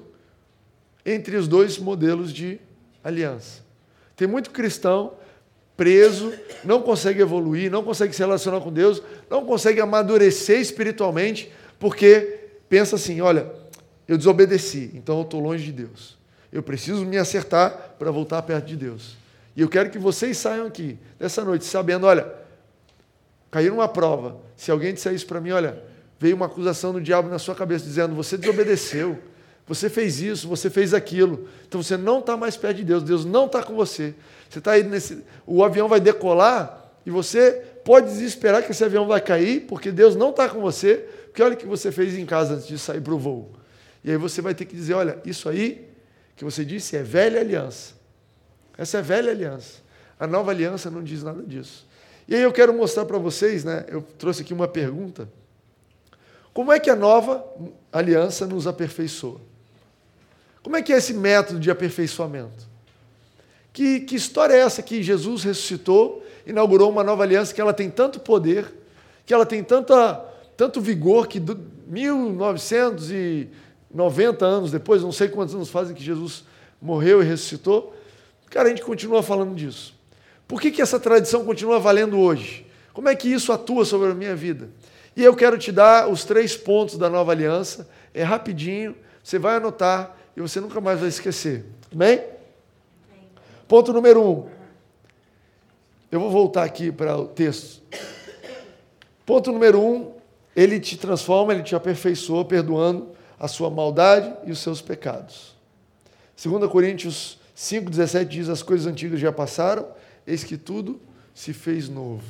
[1.05, 2.59] entre os dois modelos de
[3.03, 3.63] aliança.
[4.15, 5.13] Tem muito cristão
[5.75, 6.31] preso,
[6.63, 12.95] não consegue evoluir, não consegue se relacionar com Deus, não consegue amadurecer espiritualmente, porque pensa
[12.95, 13.51] assim: olha,
[14.07, 16.20] eu desobedeci, então eu estou longe de Deus.
[16.51, 19.15] Eu preciso me acertar para voltar perto de Deus.
[19.55, 22.31] E eu quero que vocês saiam aqui nessa noite sabendo: olha,
[23.49, 24.37] caiu uma prova.
[24.55, 25.81] Se alguém disser isso para mim, olha,
[26.19, 29.17] veio uma acusação do diabo na sua cabeça dizendo: você desobedeceu,
[29.67, 31.47] você fez isso, você fez aquilo.
[31.67, 34.13] Então você não está mais perto de Deus, Deus não está com você.
[34.49, 35.23] Você está aí nesse.
[35.45, 40.15] O avião vai decolar e você pode desesperar que esse avião vai cair, porque Deus
[40.15, 43.01] não está com você, porque olha o que você fez em casa antes de sair
[43.01, 43.51] para o voo.
[44.03, 45.90] E aí você vai ter que dizer: olha, isso aí
[46.35, 47.93] que você disse é velha aliança.
[48.77, 49.79] Essa é velha aliança.
[50.19, 51.87] A nova aliança não diz nada disso.
[52.27, 53.85] E aí eu quero mostrar para vocês, né?
[53.87, 55.27] Eu trouxe aqui uma pergunta.
[56.53, 57.45] Como é que a nova
[57.91, 59.39] aliança nos aperfeiçoa?
[60.63, 62.69] Como é que é esse método de aperfeiçoamento?
[63.73, 67.89] Que, que história é essa que Jesus ressuscitou, inaugurou uma nova aliança que ela tem
[67.89, 68.71] tanto poder,
[69.25, 70.15] que ela tem tanta,
[70.57, 71.41] tanto vigor que
[73.93, 76.43] 1990 anos depois, não sei quantos anos fazem que Jesus
[76.81, 77.95] morreu e ressuscitou,
[78.49, 79.93] cara, a gente continua falando disso.
[80.47, 82.65] Por que, que essa tradição continua valendo hoje?
[82.93, 84.69] Como é que isso atua sobre a minha vida?
[85.15, 89.57] E eu quero te dar os três pontos da nova aliança, é rapidinho, você vai
[89.57, 91.65] anotar e você nunca mais vai esquecer.
[91.93, 92.21] Amém?
[93.67, 94.49] Ponto número um.
[96.11, 97.81] Eu vou voltar aqui para o texto.
[99.25, 100.13] Ponto número um,
[100.53, 103.09] ele te transforma, ele te aperfeiçoa, perdoando
[103.41, 105.55] a sua maldade e os seus pecados.
[106.41, 109.87] 2 Coríntios 5,17 diz: As coisas antigas já passaram,
[110.27, 111.01] eis que tudo
[111.33, 112.23] se fez novo.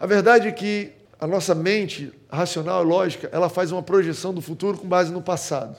[0.00, 4.40] A verdade é que a nossa mente racional e lógica, ela faz uma projeção do
[4.40, 5.76] futuro com base no passado.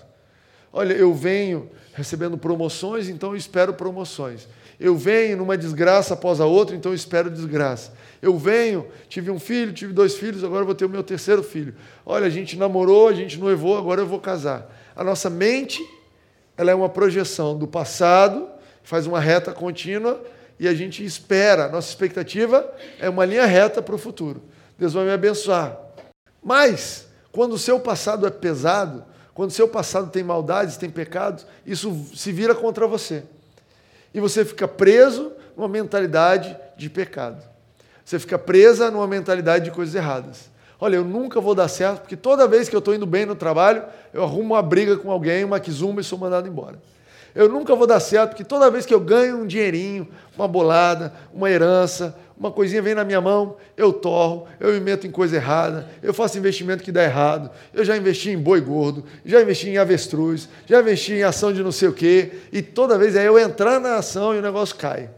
[0.77, 4.45] Olha, eu venho recebendo promoções, então eu espero promoções.
[4.77, 7.93] Eu venho numa desgraça após a outra, então eu espero desgraça.
[8.21, 11.73] Eu venho, tive um filho, tive dois filhos, agora vou ter o meu terceiro filho.
[12.05, 14.69] Olha, a gente namorou, a gente noivou, agora eu vou casar.
[14.93, 15.81] A nossa mente,
[16.57, 18.45] ela é uma projeção do passado,
[18.83, 20.21] faz uma reta contínua
[20.59, 21.69] e a gente espera.
[21.69, 24.43] Nossa expectativa é uma linha reta para o futuro.
[24.77, 25.79] Deus vai me abençoar.
[26.43, 32.05] Mas, quando o seu passado é pesado, quando seu passado tem maldades, tem pecados, isso
[32.15, 33.21] se vira contra você.
[34.13, 37.43] E você fica preso numa mentalidade de pecado.
[38.05, 40.49] Você fica presa numa mentalidade de coisas erradas.
[40.79, 43.35] Olha, eu nunca vou dar certo, porque toda vez que eu estou indo bem no
[43.35, 46.79] trabalho, eu arrumo uma briga com alguém, uma quizumba e sou mandado embora.
[47.35, 51.13] Eu nunca vou dar certo, porque toda vez que eu ganho um dinheirinho, uma bolada,
[51.33, 55.37] uma herança, uma coisinha vem na minha mão, eu torro, eu me meto em coisa
[55.37, 59.69] errada, eu faço investimento que dá errado, eu já investi em boi gordo, já investi
[59.69, 63.25] em avestruz, já investi em ação de não sei o quê, e toda vez é
[63.25, 65.09] eu entrar na ação e o negócio cai.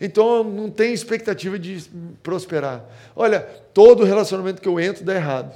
[0.00, 1.84] Então não tem expectativa de
[2.22, 2.84] prosperar.
[3.14, 3.40] Olha,
[3.72, 5.52] todo relacionamento que eu entro dá errado.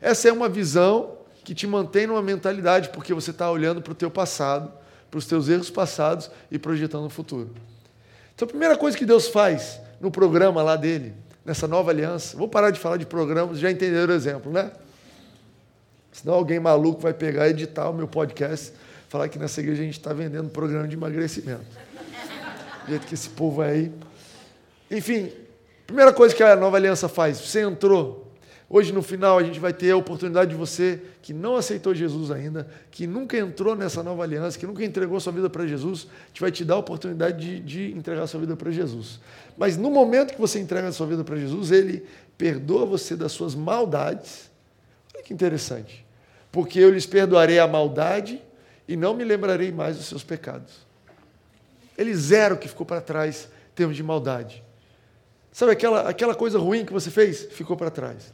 [0.00, 3.94] Essa é uma visão que te mantém numa mentalidade, porque você está olhando para o
[3.94, 4.72] teu passado,
[5.10, 7.50] para os teus erros passados e projetando o futuro.
[8.34, 12.48] Então, a primeira coisa que Deus faz no programa lá dele, nessa nova aliança, vou
[12.48, 14.72] parar de falar de programas, já entenderam o exemplo, né?
[16.12, 18.72] Senão alguém maluco vai pegar e editar o meu podcast,
[19.08, 21.64] falar que nessa igreja a gente está vendendo programa de emagrecimento.
[22.84, 23.92] Do jeito que esse povo é aí.
[24.90, 25.32] Enfim,
[25.86, 28.23] primeira coisa que a nova aliança faz, você entrou
[28.68, 32.30] Hoje, no final, a gente vai ter a oportunidade de você que não aceitou Jesus
[32.30, 36.26] ainda, que nunca entrou nessa nova aliança, que nunca entregou sua vida para Jesus, a
[36.28, 39.20] gente vai te dar a oportunidade de, de entregar sua vida para Jesus.
[39.56, 42.04] Mas no momento que você entrega sua vida para Jesus, Ele
[42.38, 44.50] perdoa você das suas maldades.
[45.14, 46.04] Olha que interessante.
[46.50, 48.40] Porque eu lhes perdoarei a maldade
[48.88, 50.86] e não me lembrarei mais dos seus pecados.
[51.98, 54.64] Ele zero que ficou para trás em termos de maldade.
[55.52, 57.44] Sabe aquela, aquela coisa ruim que você fez?
[57.52, 58.32] Ficou para trás.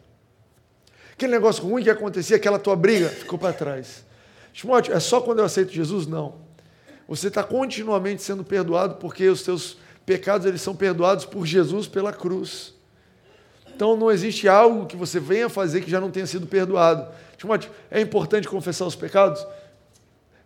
[1.20, 4.06] Aquele negócio ruim que acontecia, aquela tua briga, ficou para trás.
[4.54, 6.06] Timóteo, é só quando eu aceito Jesus?
[6.06, 6.36] Não.
[7.06, 12.10] Você está continuamente sendo perdoado porque os teus pecados eles são perdoados por Jesus pela
[12.10, 12.72] cruz.
[13.66, 17.06] Então não existe algo que você venha fazer que já não tenha sido perdoado.
[17.36, 19.46] Timóteo, é importante confessar os pecados?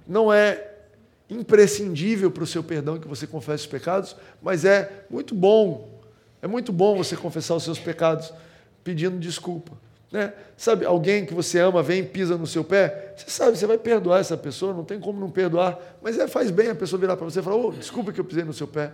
[0.05, 0.73] Não é
[1.31, 5.89] imprescindível para o seu perdão que você confesse os pecados, mas é muito bom.
[6.43, 8.33] É muito bom você confessar os seus pecados
[8.83, 9.84] pedindo desculpa.
[10.15, 10.33] Né?
[10.57, 13.77] Sabe, alguém que você ama vem e pisa no seu pé, você sabe, você vai
[13.77, 17.17] perdoar essa pessoa, não tem como não perdoar, mas é, faz bem a pessoa virar
[17.17, 18.93] para você e falar: oh, desculpa que eu pisei no seu pé.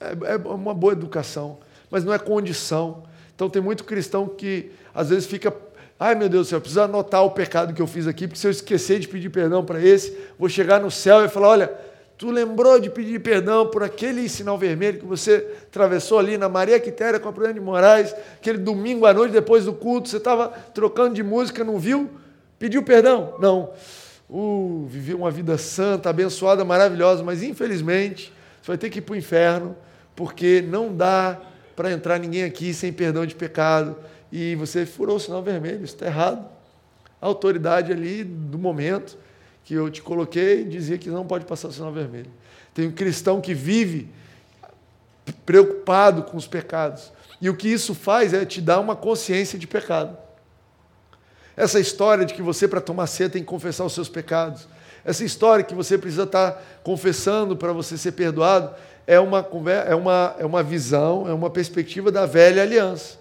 [0.00, 3.04] É, é uma boa educação, mas não é condição.
[3.36, 5.54] Então tem muito cristão que às vezes fica
[6.00, 8.40] Ai meu Deus do céu, eu preciso anotar o pecado que eu fiz aqui, porque
[8.40, 11.72] se eu esquecer de pedir perdão para esse, vou chegar no céu e falar: olha,
[12.18, 16.78] tu lembrou de pedir perdão por aquele sinal vermelho que você atravessou ali na Maria
[16.80, 20.48] Quitéria com a Prudente de Moraes, aquele domingo à noite depois do culto, você estava
[20.48, 22.10] trocando de música, não viu?
[22.58, 23.36] Pediu perdão?
[23.38, 23.70] Não.
[24.28, 29.12] Uh, vivi uma vida santa, abençoada, maravilhosa, mas infelizmente você vai ter que ir para
[29.12, 29.76] o inferno,
[30.16, 31.40] porque não dá
[31.76, 33.96] para entrar ninguém aqui sem perdão de pecado
[34.32, 36.44] e você furou o sinal vermelho, isso está errado.
[37.22, 39.16] A autoridade ali do momento
[39.68, 42.30] que eu te coloquei dizia que não pode passar o sinal vermelho.
[42.72, 44.08] Tem um cristão que vive
[45.44, 47.12] preocupado com os pecados.
[47.38, 50.16] E o que isso faz é te dar uma consciência de pecado.
[51.54, 54.66] Essa história de que você, para tomar ceia, tem que confessar os seus pecados.
[55.04, 58.74] Essa história que você precisa estar confessando para você ser perdoado
[59.06, 59.46] é uma,
[59.86, 63.17] é, uma, é uma visão, é uma perspectiva da velha aliança.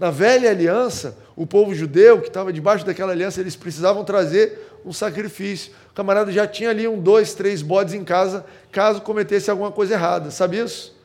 [0.00, 4.94] Na velha aliança, o povo judeu que estava debaixo daquela aliança, eles precisavam trazer um
[4.94, 5.72] sacrifício.
[5.90, 9.92] O camarada já tinha ali um, dois, três bodes em casa, caso cometesse alguma coisa
[9.92, 10.30] errada.
[10.30, 10.98] Sabe isso?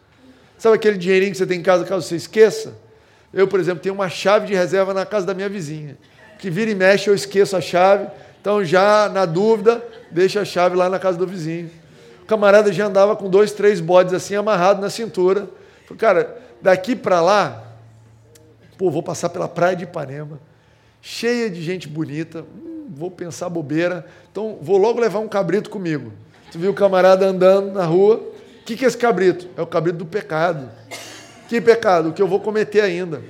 [0.58, 2.74] Sabe aquele dinheirinho que você tem em casa caso você esqueça?
[3.34, 5.98] Eu, por exemplo, tenho uma chave de reserva na casa da minha vizinha.
[6.40, 8.08] Que vira e mexe, eu esqueço a chave.
[8.40, 11.70] Então, já na dúvida, deixa a chave lá na casa do vizinho.
[12.24, 15.50] O camarada já andava com dois, três bodes assim, amarrado na cintura.
[15.86, 17.65] Falei, cara, daqui para lá,
[18.78, 20.40] Pô, vou passar pela praia de Ipanema,
[21.02, 26.12] cheia de gente bonita, hum, vou pensar bobeira, então vou logo levar um cabrito comigo.
[26.52, 29.48] Tu viu o camarada andando na rua, o que, que é esse cabrito?
[29.56, 30.70] É o cabrito do pecado.
[31.48, 32.10] Que pecado?
[32.10, 33.22] O que eu vou cometer ainda.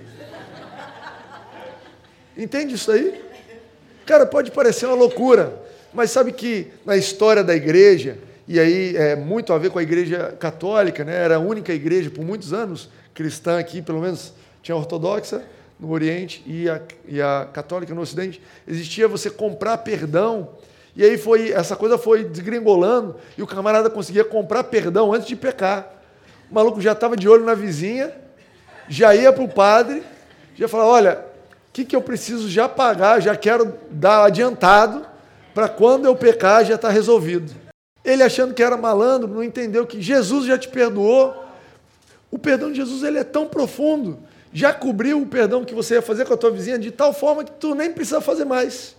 [2.38, 3.22] Entende isso aí?
[4.06, 5.62] Cara, pode parecer uma loucura,
[5.94, 9.84] mas sabe que na história da igreja, e aí é muito a ver com a
[9.84, 11.16] igreja católica, né?
[11.16, 14.34] era a única igreja por muitos anos cristã aqui, pelo menos
[14.66, 15.44] tinha a ortodoxa
[15.80, 18.42] no Oriente e a, e a católica no Ocidente.
[18.68, 20.50] Existia você comprar perdão.
[20.96, 25.36] E aí foi essa coisa foi desgringolando e o camarada conseguia comprar perdão antes de
[25.36, 25.88] pecar.
[26.50, 28.12] O maluco já estava de olho na vizinha,
[28.90, 30.02] já ia para o padre,
[30.56, 31.26] já falava: olha,
[31.70, 35.06] o que, que eu preciso já pagar, já quero dar adiantado,
[35.54, 37.54] para quando eu pecar já está resolvido.
[38.04, 41.46] Ele achando que era malandro, não entendeu que Jesus já te perdoou.
[42.32, 44.18] O perdão de Jesus ele é tão profundo
[44.56, 47.44] já cobriu o perdão que você ia fazer com a tua vizinha de tal forma
[47.44, 48.96] que tu nem precisa fazer mais.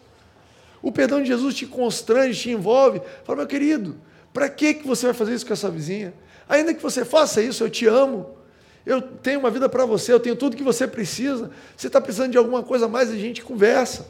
[0.82, 3.00] O perdão de Jesus te constrange, te envolve.
[3.24, 3.96] Fala, meu querido,
[4.34, 6.12] para que, que você vai fazer isso com essa vizinha?
[6.46, 8.36] Ainda que você faça isso, eu te amo.
[8.84, 11.50] Eu tenho uma vida para você, eu tenho tudo que você precisa.
[11.74, 14.06] Você está precisando de alguma coisa mais, a gente conversa.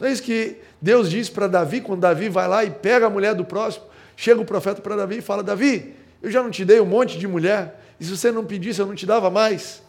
[0.00, 3.10] Não é isso que Deus diz para Davi, quando Davi vai lá e pega a
[3.10, 3.84] mulher do próximo,
[4.16, 7.18] chega o profeta para Davi e fala: Davi, eu já não te dei um monte
[7.18, 9.86] de mulher, e se você não pedisse, eu não te dava mais.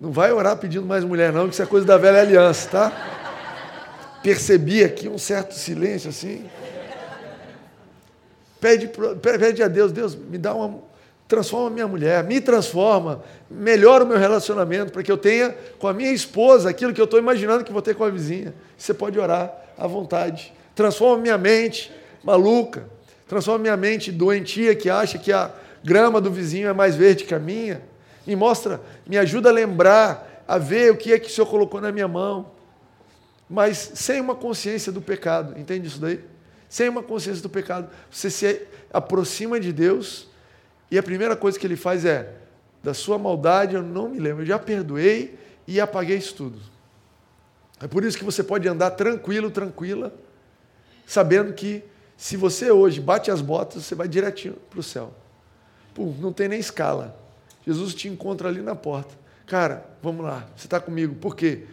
[0.00, 2.92] Não vai orar pedindo mais mulher, não, que isso é coisa da velha aliança, tá?
[4.22, 6.44] Percebi aqui um certo silêncio assim.
[8.60, 10.84] Pede, pede a Deus, Deus, me dá uma.
[11.26, 15.92] Transforma minha mulher, me transforma, melhora o meu relacionamento, para que eu tenha com a
[15.92, 18.54] minha esposa aquilo que eu estou imaginando que vou ter com a vizinha.
[18.76, 20.52] Você pode orar à vontade.
[20.74, 22.88] Transforma minha mente maluca,
[23.26, 25.50] transforma minha mente doentia que acha que a
[25.82, 27.82] grama do vizinho é mais verde que a minha
[28.26, 31.80] me mostra, me ajuda a lembrar, a ver o que é que o Senhor colocou
[31.80, 32.50] na minha mão.
[33.48, 36.22] Mas sem uma consciência do pecado, entende isso daí?
[36.68, 38.62] Sem uma consciência do pecado, você se
[38.92, 40.28] aproxima de Deus
[40.90, 42.34] e a primeira coisa que ele faz é:
[42.82, 46.58] da sua maldade eu não me lembro, eu já perdoei e apaguei isso tudo.
[47.80, 50.12] É por isso que você pode andar tranquilo, tranquila,
[51.06, 51.84] sabendo que
[52.16, 55.12] se você hoje bate as botas, você vai direitinho para o céu.
[55.94, 57.25] Pum, não tem nem escala.
[57.66, 59.14] Jesus te encontra ali na porta.
[59.46, 61.14] Cara, vamos lá, você está comigo.
[61.16, 61.64] Por quê?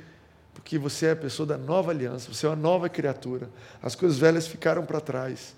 [0.54, 3.50] Porque você é a pessoa da nova aliança, você é uma nova criatura.
[3.82, 5.56] As coisas velhas ficaram para trás.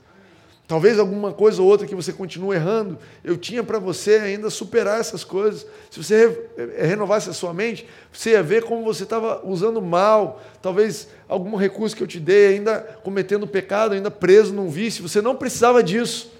[0.68, 5.00] Talvez alguma coisa ou outra que você continue errando, eu tinha para você ainda superar
[5.00, 5.66] essas coisas.
[5.92, 11.08] Se você renovasse a sua mente, você ia ver como você estava usando mal, talvez
[11.30, 15.08] algum recurso que eu te dei, ainda cometendo pecado, ainda preso num vício.
[15.08, 16.32] Você não precisava disso,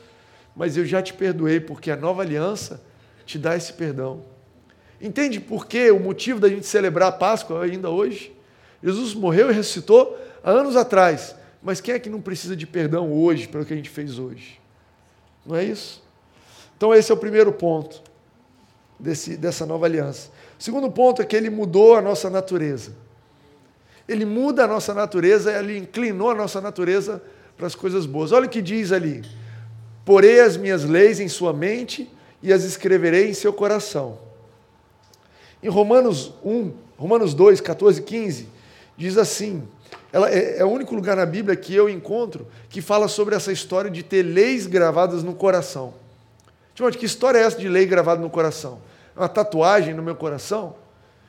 [0.56, 2.82] mas eu já te perdoei, porque a nova aliança
[3.26, 4.21] te dá esse perdão.
[5.01, 8.34] Entende por que o motivo da gente celebrar a Páscoa ainda hoje?
[8.82, 11.36] Jesus morreu e ressuscitou há anos atrás.
[11.61, 14.59] Mas quem é que não precisa de perdão hoje pelo que a gente fez hoje?
[15.45, 16.03] Não é isso?
[16.78, 18.01] Então, esse é o primeiro ponto
[18.99, 20.30] desse, dessa nova aliança.
[20.59, 22.93] O segundo ponto é que ele mudou a nossa natureza.
[24.07, 27.21] Ele muda a nossa natureza, ele inclinou a nossa natureza
[27.57, 28.32] para as coisas boas.
[28.32, 29.23] Olha o que diz ali:
[30.03, 32.09] Porei as minhas leis em sua mente
[32.46, 34.20] e as escreverei em seu coração.
[35.64, 38.48] Em Romanos 1, Romanos 2, 14 e 15,
[38.96, 39.68] diz assim:
[40.14, 43.52] ela é, é, o único lugar na Bíblia que eu encontro que fala sobre essa
[43.52, 45.96] história de ter leis gravadas no coração.
[46.76, 48.80] Timóteo, que história é essa de lei gravada no coração?
[49.16, 50.76] É uma tatuagem no meu coração?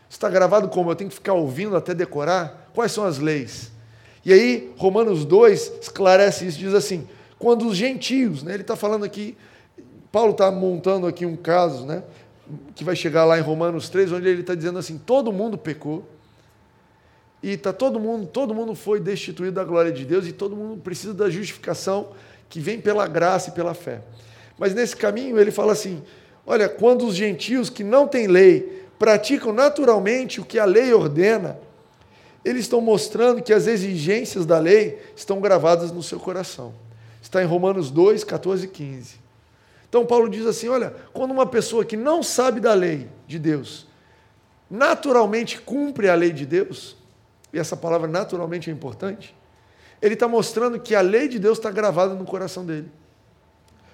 [0.08, 0.90] Está gravado como?
[0.90, 2.70] Eu tenho que ficar ouvindo até decorar?
[2.74, 3.72] Quais são as leis?
[4.24, 7.08] E aí, Romanos 2 esclarece isso, diz assim:
[7.38, 9.36] quando os gentios, né, ele está falando aqui,
[10.16, 12.02] Paulo está montando aqui um caso, né,
[12.74, 16.08] que vai chegar lá em Romanos 3, onde ele está dizendo assim: todo mundo pecou,
[17.42, 20.80] e está todo mundo, todo mundo foi destituído da glória de Deus, e todo mundo
[20.80, 22.12] precisa da justificação
[22.48, 24.00] que vem pela graça e pela fé.
[24.58, 26.02] Mas nesse caminho ele fala assim:
[26.46, 31.58] olha, quando os gentios que não têm lei praticam naturalmente o que a lei ordena,
[32.42, 36.72] eles estão mostrando que as exigências da lei estão gravadas no seu coração.
[37.20, 39.25] Está em Romanos 2, 14 e 15.
[39.96, 43.86] Então Paulo diz assim: olha, quando uma pessoa que não sabe da lei de Deus,
[44.70, 46.98] naturalmente cumpre a lei de Deus,
[47.50, 49.34] e essa palavra naturalmente é importante,
[50.02, 52.90] ele está mostrando que a lei de Deus está gravada no coração dele.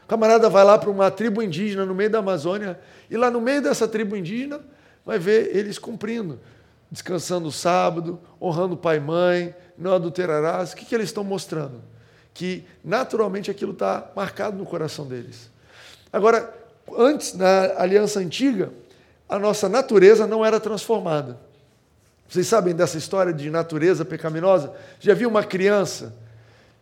[0.03, 3.40] O camarada vai lá para uma tribo indígena no meio da Amazônia, e lá no
[3.40, 4.59] meio dessa tribo indígena
[5.07, 6.40] vai ver eles cumprindo,
[6.90, 10.72] descansando o sábado, honrando pai e mãe, não adulterarás.
[10.72, 11.80] O que, que eles estão mostrando?
[12.34, 15.51] Que naturalmente aquilo está marcado no coração deles.
[16.13, 16.53] Agora,
[16.97, 18.71] antes, na aliança antiga,
[19.29, 21.39] a nossa natureza não era transformada.
[22.29, 24.73] Vocês sabem dessa história de natureza pecaminosa?
[25.01, 26.15] Já viu uma criança?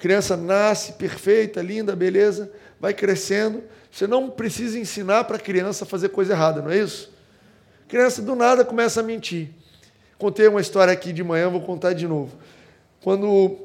[0.01, 2.51] criança nasce perfeita, linda, beleza,
[2.81, 3.63] vai crescendo.
[3.93, 7.13] Você não precisa ensinar para a criança a fazer coisa errada, não é isso?
[7.87, 9.51] A criança do nada começa a mentir.
[10.17, 12.35] Contei uma história aqui de manhã, vou contar de novo.
[13.03, 13.59] Quando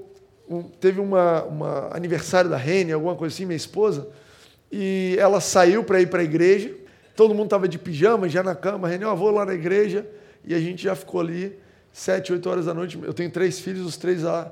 [0.80, 4.06] teve uma aniversário da Rene, alguma coisa assim, minha esposa,
[4.78, 6.76] e ela saiu para ir para a igreja.
[7.16, 8.90] Todo mundo estava de pijama, já na cama.
[8.90, 10.06] Rene, eu vou lá na igreja.
[10.44, 11.58] E a gente já ficou ali
[11.94, 13.00] sete, oito horas da noite.
[13.02, 14.52] Eu tenho três filhos, os três lá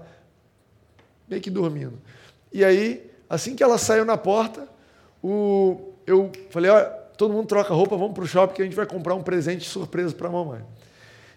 [1.28, 2.00] meio que dormindo.
[2.54, 4.66] E aí, assim que ela saiu na porta,
[5.22, 6.86] o, eu falei, olha,
[7.18, 9.70] todo mundo troca roupa, vamos para o shopping que a gente vai comprar um presente
[9.70, 10.62] surpresa para a mamãe.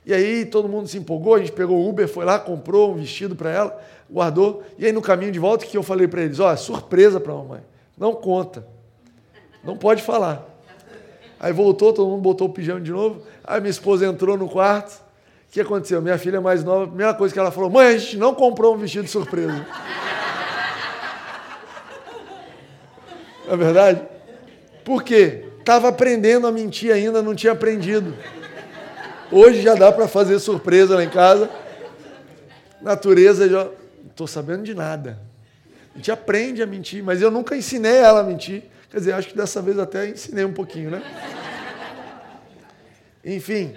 [0.05, 2.95] E aí todo mundo se empolgou, a gente pegou o Uber, foi lá, comprou um
[2.95, 4.63] vestido para ela, guardou.
[4.79, 7.37] E aí no caminho de volta, que eu falei para eles, ó, surpresa para a
[7.37, 7.63] mamãe,
[7.99, 8.76] não conta,
[9.67, 10.47] não pode falar.
[11.39, 13.23] Aí voltou, todo mundo botou o pijama de novo.
[13.45, 15.05] Aí minha esposa entrou no quarto.
[15.49, 16.01] O que aconteceu?
[16.01, 18.75] Minha filha mais nova, a primeira coisa que ela falou: mãe, a gente não comprou
[18.75, 19.67] um vestido de surpresa.
[23.47, 24.03] Não é verdade?
[24.85, 25.45] Por quê?
[25.59, 28.15] Estava aprendendo a mentir ainda, não tinha aprendido.
[29.31, 31.51] Hoje já dá para fazer surpresa lá em casa.
[32.81, 33.65] Natureza, já.
[33.65, 35.19] Não estou sabendo de nada.
[35.93, 38.63] A gente aprende a mentir, mas eu nunca ensinei ela a mentir.
[38.91, 41.03] Quer dizer, acho que dessa vez até ensinei um pouquinho, né?
[43.25, 43.75] Enfim,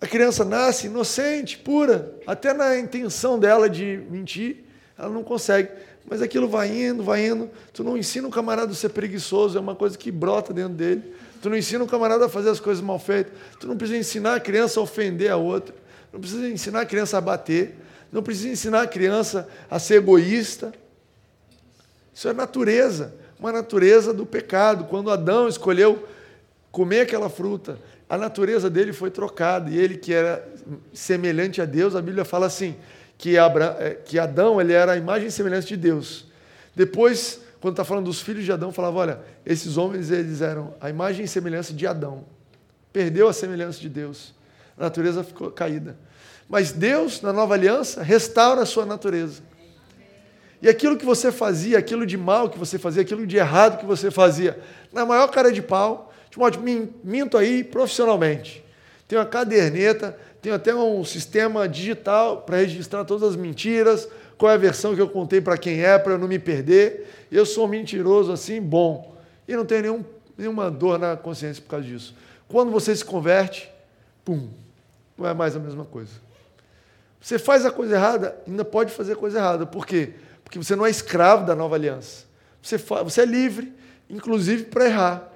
[0.00, 4.64] a criança nasce inocente, pura, até na intenção dela de mentir,
[4.96, 5.68] ela não consegue.
[6.08, 7.50] Mas aquilo vai indo, vai indo.
[7.72, 11.14] Tu não ensina um camarada a ser preguiçoso, é uma coisa que brota dentro dele.
[11.42, 13.32] Tu não ensina um camarada a fazer as coisas mal feitas.
[13.58, 15.74] Tu não precisa ensinar a criança a ofender a outra.
[16.12, 17.76] Não precisa ensinar a criança a bater.
[18.12, 20.72] Não precisa ensinar a criança a ser egoísta.
[22.12, 24.84] Isso é natureza, uma natureza do pecado.
[24.84, 26.06] Quando Adão escolheu
[26.70, 27.78] comer aquela fruta,
[28.08, 30.46] a natureza dele foi trocada e ele que era
[30.92, 32.76] semelhante a Deus, a Bíblia fala assim,
[33.16, 36.26] que, Abra, é, que Adão ele era a imagem e semelhança de Deus.
[36.76, 40.90] Depois, quando está falando dos filhos de Adão, falava, olha, esses homens eles eram a
[40.90, 42.24] imagem e semelhança de Adão.
[42.92, 44.34] Perdeu a semelhança de Deus.
[44.76, 45.96] A natureza ficou caída.
[46.48, 49.42] Mas Deus, na nova aliança, restaura a sua natureza.
[50.62, 53.86] E aquilo que você fazia, aquilo de mal que você fazia, aquilo de errado que
[53.86, 54.58] você fazia,
[54.92, 56.62] na maior cara de pau, Timóteo,
[57.02, 58.64] minto aí profissionalmente.
[59.08, 64.08] Tenho uma caderneta, tenho até um sistema digital para registrar todas as mentiras,
[64.38, 67.26] qual é a versão que eu contei para quem é, para eu não me perder.
[67.32, 69.16] Eu sou mentiroso assim, bom.
[69.48, 70.04] E não tenho nenhum,
[70.38, 72.14] nenhuma dor na consciência por causa disso.
[72.46, 73.70] Quando você se converte,
[74.24, 74.48] pum,
[75.18, 76.12] não é mais a mesma coisa.
[77.20, 79.66] Você faz a coisa errada, ainda pode fazer a coisa errada.
[79.66, 80.14] Por quê?
[80.14, 82.24] Porque você não é escravo da nova aliança.
[82.62, 83.72] Você, você é livre,
[84.08, 85.30] inclusive para errar.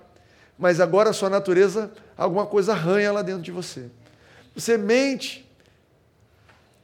[0.59, 3.91] mas agora a sua natureza, alguma coisa arranha lá dentro de você.
[4.55, 5.49] Você mente,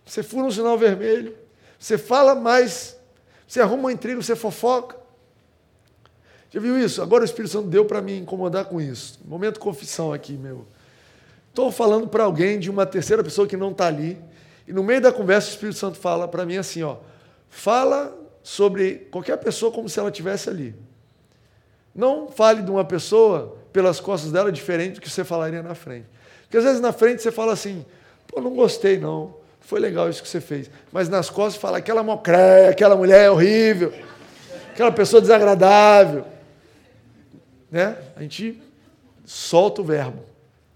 [0.05, 1.37] você fura um sinal vermelho,
[1.79, 2.97] você fala mais,
[3.47, 4.97] você arruma uma intriga, você fofoca.
[6.51, 7.01] Já viu isso?
[7.01, 9.21] Agora o Espírito Santo deu para me incomodar com isso.
[9.25, 10.67] Momento confissão aqui, meu.
[11.49, 14.19] Estou falando para alguém de uma terceira pessoa que não está ali,
[14.67, 16.97] e no meio da conversa o Espírito Santo fala para mim assim, ó,
[17.49, 18.17] fala
[18.51, 20.75] sobre qualquer pessoa como se ela estivesse ali.
[21.95, 26.07] Não fale de uma pessoa pelas costas dela diferente do que você falaria na frente.
[26.43, 27.87] Porque às vezes na frente você fala assim,
[28.27, 30.69] pô, não gostei não, foi legal isso que você fez.
[30.91, 33.95] Mas nas costas fala, aquela mocré, aquela mulher é horrível,
[34.73, 36.27] aquela pessoa desagradável.
[37.71, 37.97] Né?
[38.17, 38.61] A gente
[39.25, 40.25] solta o verbo.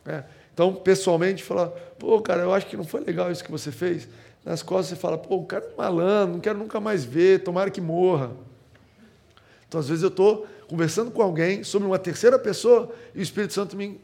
[0.04, 0.22] Né?
[0.52, 4.06] Então, pessoalmente, fala, pô, cara, eu acho que não foi legal isso que você fez.
[4.44, 7.70] Nas costas você fala, pô, o cara é malandro, não quero nunca mais ver, tomara
[7.70, 8.32] que morra.
[9.66, 13.54] Então, às vezes, eu estou conversando com alguém sobre uma terceira pessoa e o Espírito
[13.54, 14.00] Santo me.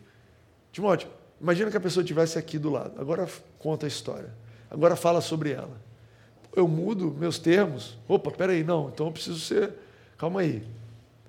[0.73, 1.09] Timóteo,
[1.41, 3.01] imagina que a pessoa estivesse aqui do lado.
[3.01, 3.29] Agora
[3.59, 4.33] conta a história.
[4.71, 5.81] Agora fala sobre ela.
[6.55, 7.99] Eu mudo meus termos.
[8.09, 9.73] Opa, peraí, não, então eu preciso ser.
[10.17, 10.67] Calma aí.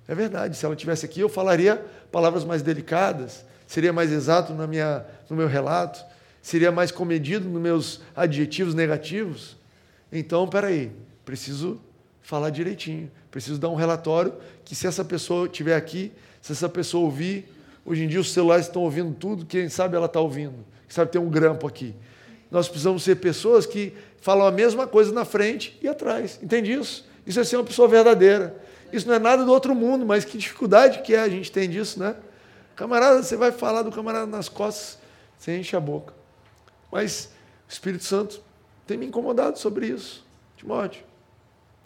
[0.07, 4.67] É verdade, se ela estivesse aqui, eu falaria palavras mais delicadas, seria mais exato na
[4.67, 6.03] minha, no meu relato,
[6.41, 9.57] seria mais comedido nos meus adjetivos negativos.
[10.11, 10.91] Então, peraí,
[11.23, 11.79] preciso
[12.21, 14.33] falar direitinho, preciso dar um relatório
[14.63, 16.11] que se essa pessoa estiver aqui,
[16.41, 17.45] se essa pessoa ouvir,
[17.85, 21.11] hoje em dia os celulares estão ouvindo tudo, quem sabe ela está ouvindo, quem sabe
[21.11, 21.95] tem um grampo aqui.
[22.49, 26.39] Nós precisamos ser pessoas que falam a mesma coisa na frente e atrás.
[26.41, 27.05] Entende isso?
[27.25, 28.55] Isso é ser uma pessoa verdadeira.
[28.91, 31.69] Isso não é nada do outro mundo, mas que dificuldade que é a gente tem
[31.69, 32.15] disso, né?
[32.75, 34.97] Camarada, você vai falar do camarada nas costas,
[35.37, 36.20] você enche a boca.
[36.91, 37.31] Mas
[37.67, 38.41] o Espírito Santo
[38.85, 40.25] tem me incomodado sobre isso.
[40.57, 41.03] Timóteo,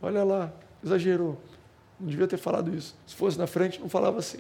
[0.02, 0.52] olha lá,
[0.84, 1.40] exagerou.
[2.00, 2.96] Não devia ter falado isso.
[3.06, 4.40] Se fosse na frente, não falava assim.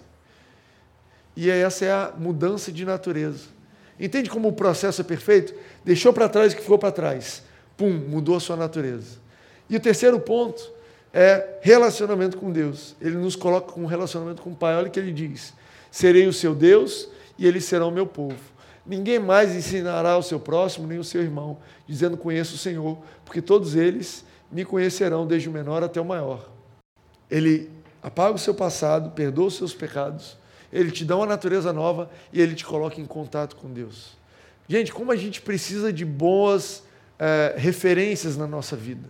[1.35, 3.55] E essa é a mudança de natureza.
[3.99, 5.53] Entende como o processo é perfeito?
[5.83, 7.43] Deixou para trás o que ficou para trás.
[7.77, 9.19] Pum, mudou a sua natureza.
[9.69, 10.71] E o terceiro ponto
[11.13, 12.95] é relacionamento com Deus.
[12.99, 14.75] Ele nos coloca com um relacionamento com o Pai.
[14.75, 15.53] Olha o que ele diz:
[15.89, 17.07] Serei o seu Deus
[17.37, 18.54] e eles serão o meu povo.
[18.85, 21.57] Ninguém mais ensinará o seu próximo nem o seu irmão,
[21.87, 26.49] dizendo: Conheço o Senhor, porque todos eles me conhecerão, desde o menor até o maior.
[27.29, 27.69] Ele
[28.01, 30.37] apaga o seu passado, perdoa os seus pecados,
[30.71, 34.15] ele te dá uma natureza nova e ele te coloca em contato com Deus.
[34.67, 36.83] Gente, como a gente precisa de boas
[37.19, 39.07] é, referências na nossa vida.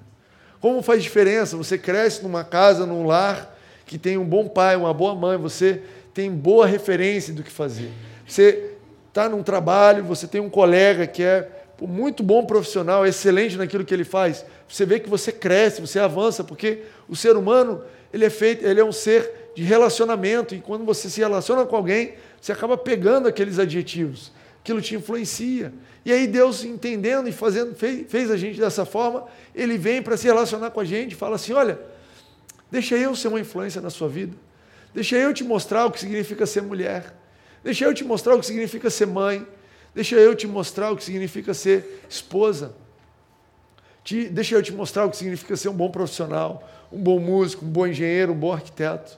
[0.59, 1.57] Como faz diferença?
[1.57, 3.55] Você cresce numa casa, num lar
[3.85, 5.81] que tem um bom pai, uma boa mãe, você
[6.13, 7.91] tem boa referência do que fazer.
[8.27, 8.74] Você
[9.15, 11.49] está num trabalho, você tem um colega que é
[11.81, 14.45] muito bom profissional, excelente naquilo que ele faz.
[14.67, 18.81] Você vê que você cresce, você avança, porque o ser humano ele é feito, ele
[18.81, 23.29] é um ser de relacionamento e quando você se relaciona com alguém, você acaba pegando
[23.29, 24.33] aqueles adjetivos.
[24.61, 25.71] Aquilo te influencia.
[26.03, 30.17] E aí Deus, entendendo e fazendo, fez, fez a gente dessa forma, Ele vem para
[30.17, 31.79] se relacionar com a gente fala assim: olha,
[32.69, 34.35] deixa eu ser uma influência na sua vida.
[34.93, 37.13] Deixa eu te mostrar o que significa ser mulher.
[37.65, 39.45] Deixa eu te mostrar o que significa ser mãe.
[39.93, 42.73] Deixa eu te mostrar o que significa ser esposa.
[44.03, 47.65] Te, deixa eu te mostrar o que significa ser um bom profissional, um bom músico,
[47.65, 49.17] um bom engenheiro, um bom arquiteto.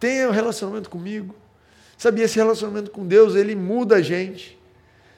[0.00, 1.32] Tenha um relacionamento comigo.
[1.96, 4.58] Sabe, esse relacionamento com Deus, ele muda a gente.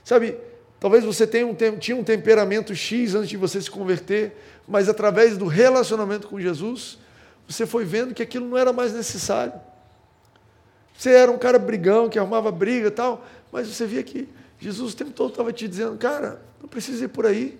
[0.04, 0.36] Sabe,
[0.78, 4.36] Talvez você tenha um, tinha um temperamento X antes de você se converter,
[4.68, 6.98] mas através do relacionamento com Jesus,
[7.48, 9.54] você foi vendo que aquilo não era mais necessário.
[10.96, 14.28] Você era um cara brigão, que arrumava briga e tal, mas você via que
[14.58, 17.58] Jesus o tempo todo estava te dizendo, cara, não precisa ir por aí.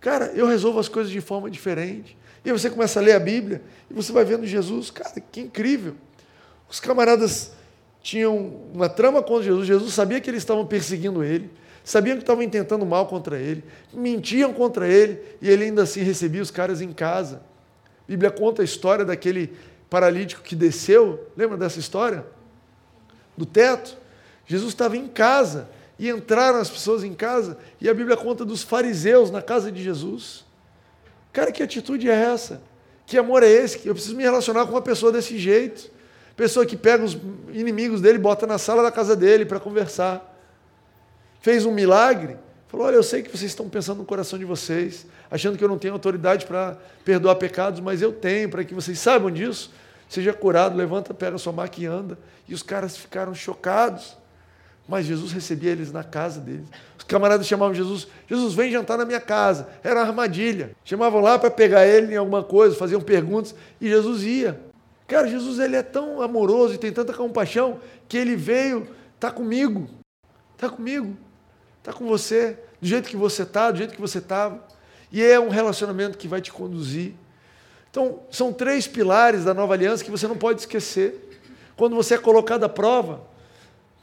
[0.00, 2.16] Cara, eu resolvo as coisas de forma diferente.
[2.44, 5.40] E aí você começa a ler a Bíblia e você vai vendo Jesus, cara, que
[5.40, 5.94] incrível.
[6.68, 7.52] Os camaradas
[8.02, 8.36] tinham
[8.74, 11.50] uma trama contra Jesus, Jesus sabia que eles estavam perseguindo ele
[11.84, 16.42] sabiam que estavam intentando mal contra ele, mentiam contra ele e ele ainda assim recebia
[16.42, 17.42] os caras em casa.
[18.06, 19.52] A Bíblia conta a história daquele
[19.92, 22.24] paralítico que desceu, lembra dessa história?
[23.36, 23.94] Do teto.
[24.46, 25.68] Jesus estava em casa
[25.98, 29.82] e entraram as pessoas em casa e a Bíblia conta dos fariseus na casa de
[29.82, 30.46] Jesus.
[31.30, 32.62] Cara, que atitude é essa?
[33.04, 33.86] Que amor é esse?
[33.86, 35.90] Eu preciso me relacionar com uma pessoa desse jeito.
[36.34, 37.12] Pessoa que pega os
[37.52, 40.26] inimigos dele bota na sala da casa dele para conversar
[41.42, 45.04] fez um milagre, falou: Olha, eu sei que vocês estão pensando no coração de vocês,
[45.30, 48.98] achando que eu não tenho autoridade para perdoar pecados, mas eu tenho, para que vocês
[48.98, 49.70] saibam disso.
[50.12, 52.18] Seja curado, levanta, pega sua maca e anda.
[52.46, 54.14] E os caras ficaram chocados.
[54.86, 56.66] Mas Jesus recebia eles na casa deles.
[56.98, 59.70] Os camaradas chamavam Jesus, Jesus, vem jantar na minha casa.
[59.82, 60.76] Era uma armadilha.
[60.84, 64.60] Chamavam lá para pegar ele em alguma coisa, faziam perguntas, e Jesus ia.
[65.08, 68.86] Cara, Jesus ele é tão amoroso e tem tanta compaixão que ele veio,
[69.18, 69.88] tá comigo,
[70.58, 71.16] tá comigo,
[71.82, 74.62] tá com você, do jeito que você tá, do jeito que você estava.
[75.10, 77.14] E é um relacionamento que vai te conduzir.
[77.92, 81.38] Então, são três pilares da nova aliança que você não pode esquecer.
[81.76, 83.20] Quando você é colocado à prova,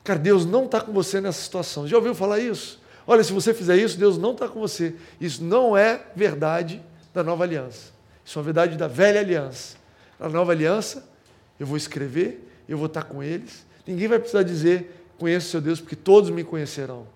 [0.03, 1.87] cara, Deus não está com você nessa situação.
[1.87, 2.79] Já ouviu falar isso?
[3.07, 4.93] Olha, se você fizer isso, Deus não está com você.
[5.19, 6.79] Isso não é verdade
[7.15, 7.91] da nova aliança.
[8.23, 9.75] Isso é uma verdade da velha aliança.
[10.19, 11.09] Na nova aliança,
[11.59, 13.65] eu vou escrever, eu vou estar com eles.
[13.87, 17.07] Ninguém vai precisar dizer, conheço seu Deus, porque todos me conhecerão.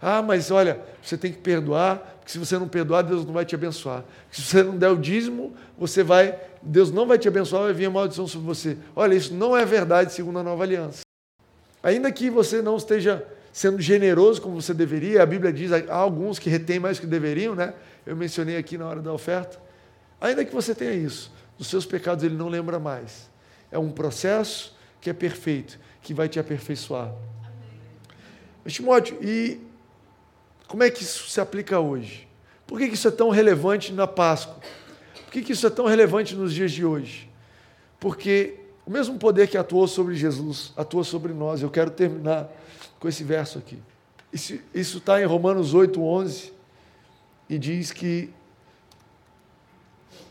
[0.00, 3.44] Ah, mas olha, você tem que perdoar, porque se você não perdoar, Deus não vai
[3.44, 4.04] te abençoar.
[4.30, 7.86] Se você não der o dízimo, você vai, Deus não vai te abençoar, vai vir
[7.86, 8.76] a maldição sobre você.
[8.94, 11.00] Olha, isso não é verdade segundo a nova aliança.
[11.82, 16.38] Ainda que você não esteja sendo generoso como você deveria, a Bíblia diz, há alguns
[16.38, 17.74] que retêm mais do que deveriam, né?
[18.06, 19.58] Eu mencionei aqui na hora da oferta.
[20.20, 23.28] Ainda que você tenha isso, dos seus pecados ele não lembra mais.
[23.70, 27.12] É um processo que é perfeito, que vai te aperfeiçoar.
[28.64, 29.60] Mas, Timóteo, e
[30.68, 32.28] como é que isso se aplica hoje?
[32.66, 34.60] Por que isso é tão relevante na Páscoa?
[35.24, 37.28] Por que isso é tão relevante nos dias de hoje?
[37.98, 41.62] Porque o mesmo poder que atuou sobre Jesus atua sobre nós.
[41.62, 42.50] Eu quero terminar
[43.00, 43.78] com esse verso aqui.
[44.32, 46.52] Isso está em Romanos 8, 11,
[47.48, 48.30] e diz que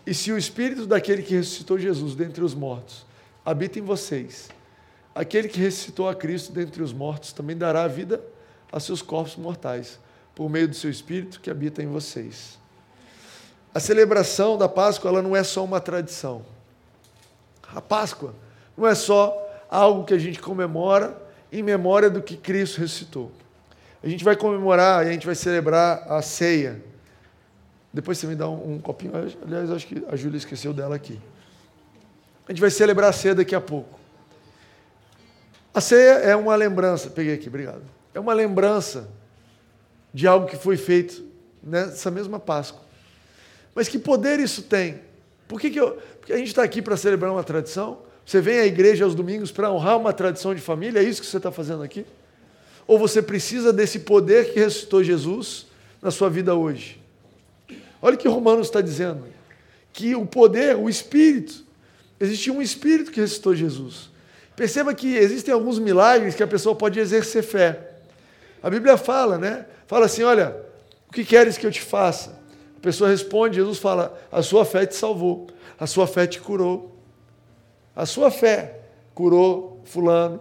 [0.06, 3.06] e se o Espírito daquele que ressuscitou Jesus dentre os mortos
[3.44, 4.50] habita em vocês,
[5.14, 8.24] aquele que ressuscitou a Cristo dentre os mortos também dará vida
[8.72, 10.00] a seus corpos mortais
[10.38, 12.60] por meio do seu Espírito que habita em vocês.
[13.74, 16.46] A celebração da Páscoa ela não é só uma tradição.
[17.74, 18.36] A Páscoa
[18.78, 19.36] não é só
[19.68, 21.20] algo que a gente comemora
[21.52, 23.32] em memória do que Cristo ressuscitou.
[24.04, 26.84] A gente vai comemorar e a gente vai celebrar a ceia.
[27.92, 29.14] Depois você me dá um, um copinho.
[29.44, 31.20] Aliás, acho que a Júlia esqueceu dela aqui.
[32.48, 34.00] A gente vai celebrar a ceia daqui a pouco.
[35.74, 37.10] A ceia é uma lembrança.
[37.10, 37.82] Peguei aqui, obrigado.
[38.14, 39.16] É uma lembrança
[40.18, 41.24] de algo que foi feito
[41.61, 42.82] nessa mesma Páscoa.
[43.76, 44.99] Mas que poder isso tem?
[45.47, 47.99] Por que, que eu, porque a gente está aqui para celebrar uma tradição?
[48.26, 51.01] Você vem à igreja aos domingos para honrar uma tradição de família?
[51.01, 52.03] É isso que você está fazendo aqui?
[52.88, 55.68] Ou você precisa desse poder que ressuscitou Jesus
[56.01, 56.99] na sua vida hoje?
[58.01, 59.24] Olha o que Romanos está dizendo:
[59.93, 61.63] que o poder, o Espírito,
[62.20, 64.09] existe um Espírito que ressuscitou Jesus.
[64.55, 67.87] Perceba que existem alguns milagres que a pessoa pode exercer fé.
[68.62, 69.66] A Bíblia fala, né?
[69.86, 70.55] Fala assim: olha,
[71.10, 72.38] o que queres que eu te faça?
[72.78, 75.47] A pessoa responde, Jesus fala: a sua fé te salvou,
[75.80, 76.95] a sua fé te curou.
[77.95, 78.80] A sua fé
[79.16, 80.39] curou Fulano.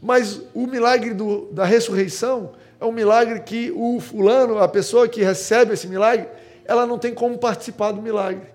[0.00, 5.22] Mas o milagre do, da ressurreição é um milagre que o Fulano, a pessoa que
[5.22, 6.26] recebe esse milagre,
[6.64, 8.48] ela não tem como participar do milagre.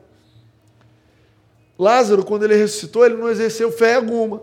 [1.77, 4.41] Lázaro, quando ele ressuscitou, ele não exerceu fé alguma.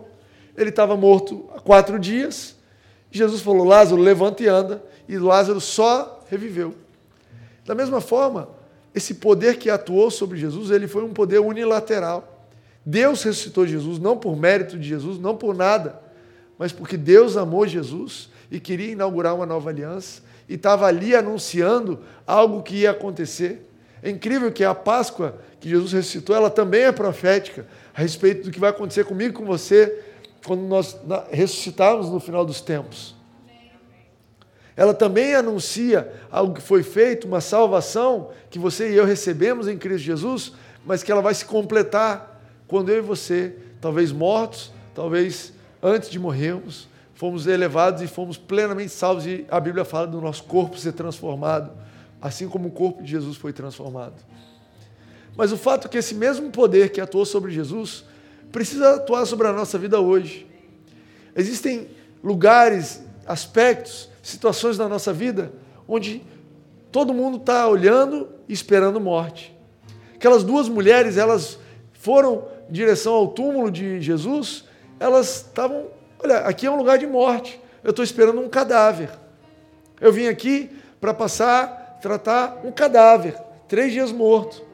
[0.57, 2.54] Ele estava morto há quatro dias.
[3.17, 6.75] Jesus falou: Lázaro, levanta e anda e Lázaro só reviveu.
[7.65, 8.49] Da mesma forma,
[8.93, 12.47] esse poder que atuou sobre Jesus, ele foi um poder unilateral.
[12.85, 15.99] Deus ressuscitou Jesus não por mérito de Jesus, não por nada,
[16.57, 21.99] mas porque Deus amou Jesus e queria inaugurar uma nova aliança e estava ali anunciando
[22.27, 23.67] algo que ia acontecer.
[24.03, 28.51] É incrível que a Páscoa que Jesus ressuscitou, ela também é profética a respeito do
[28.51, 30.04] que vai acontecer comigo e com você
[30.45, 30.97] quando nós
[31.31, 33.15] ressuscitarmos no final dos tempos.
[34.77, 39.77] Ela também anuncia algo que foi feito, uma salvação que você e eu recebemos em
[39.77, 40.53] Cristo Jesus,
[40.85, 46.19] mas que ela vai se completar quando eu e você, talvez mortos, talvez antes de
[46.19, 49.25] morrermos, fomos elevados e fomos plenamente salvos.
[49.25, 51.71] E a Bíblia fala do nosso corpo ser transformado,
[52.21, 54.15] assim como o corpo de Jesus foi transformado.
[55.37, 58.03] Mas o fato é que esse mesmo poder que atuou sobre Jesus
[58.55, 60.47] precisa atuar sobre a nossa vida hoje.
[61.35, 61.89] Existem
[62.23, 65.51] lugares, aspectos, situações na nossa vida
[65.85, 66.23] onde
[66.89, 69.53] todo mundo está olhando e esperando morte.
[70.15, 71.59] Aquelas duas mulheres, elas
[71.91, 74.63] foram em direção ao túmulo de Jesus,
[75.01, 75.87] elas estavam,
[76.23, 79.09] olha, aqui é um lugar de morte, eu estou esperando um cadáver.
[79.99, 80.69] Eu vim aqui
[81.01, 83.35] para passar, tratar um cadáver,
[83.67, 84.64] três dias morto.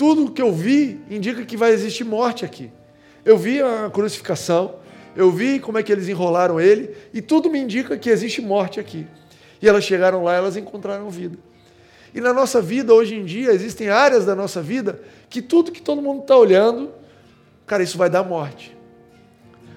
[0.00, 2.72] Tudo que eu vi indica que vai existir morte aqui.
[3.22, 4.76] Eu vi a crucificação,
[5.14, 8.80] eu vi como é que eles enrolaram ele e tudo me indica que existe morte
[8.80, 9.06] aqui.
[9.60, 11.36] E elas chegaram lá, elas encontraram vida.
[12.14, 15.82] E na nossa vida, hoje em dia, existem áreas da nossa vida que tudo que
[15.82, 16.90] todo mundo está olhando,
[17.66, 18.74] cara, isso vai dar morte.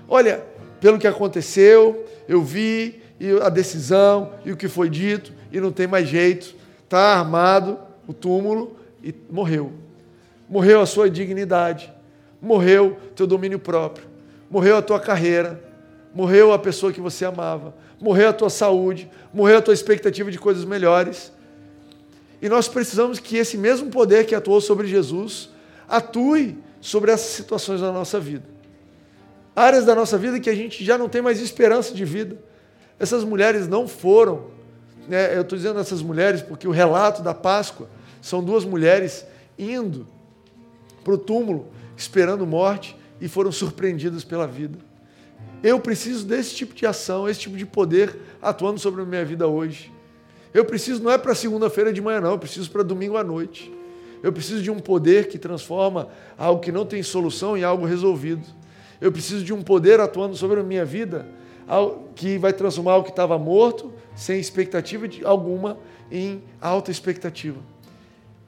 [0.07, 0.41] Olha,
[0.79, 5.73] pelo que aconteceu, eu vi e a decisão e o que foi dito e não
[5.73, 6.55] tem mais jeito.
[6.81, 9.82] Está armado o túmulo e morreu.
[10.49, 11.93] Morreu a sua dignidade
[12.43, 14.05] morreu teu domínio próprio,
[14.49, 15.63] morreu a tua carreira,
[16.13, 20.37] morreu a pessoa que você amava, morreu a tua saúde, morreu a tua expectativa de
[20.37, 21.31] coisas melhores.
[22.41, 25.49] E nós precisamos que esse mesmo poder que atuou sobre Jesus
[25.87, 28.43] atue sobre essas situações da nossa vida.
[29.55, 32.37] Áreas da nossa vida que a gente já não tem mais esperança de vida.
[32.99, 34.47] Essas mulheres não foram,
[35.07, 37.87] né, eu estou dizendo essas mulheres porque o relato da Páscoa
[38.21, 39.25] são duas mulheres
[39.57, 40.05] indo
[41.03, 44.77] para o túmulo, esperando morte, e foram surpreendidas pela vida.
[45.61, 49.47] Eu preciso desse tipo de ação, esse tipo de poder atuando sobre a minha vida
[49.47, 49.91] hoje.
[50.53, 53.73] Eu preciso, não é para segunda-feira de manhã, não, eu preciso para domingo à noite.
[54.21, 58.45] Eu preciso de um poder que transforma algo que não tem solução em algo resolvido.
[59.01, 61.25] Eu preciso de um poder atuando sobre a minha vida
[62.15, 65.77] que vai transformar algo que estava morto, sem expectativa alguma,
[66.11, 67.59] em alta expectativa.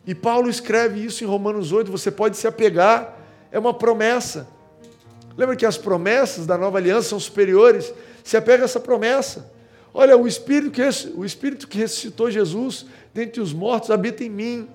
[0.05, 3.17] E Paulo escreve isso em Romanos 8, você pode se apegar,
[3.51, 4.47] é uma promessa.
[5.37, 7.93] Lembra que as promessas da nova aliança são superiores?
[8.23, 9.51] Se apega a essa promessa.
[9.93, 10.81] Olha, o Espírito que,
[11.15, 14.67] o Espírito que ressuscitou Jesus dentre os mortos habita em mim.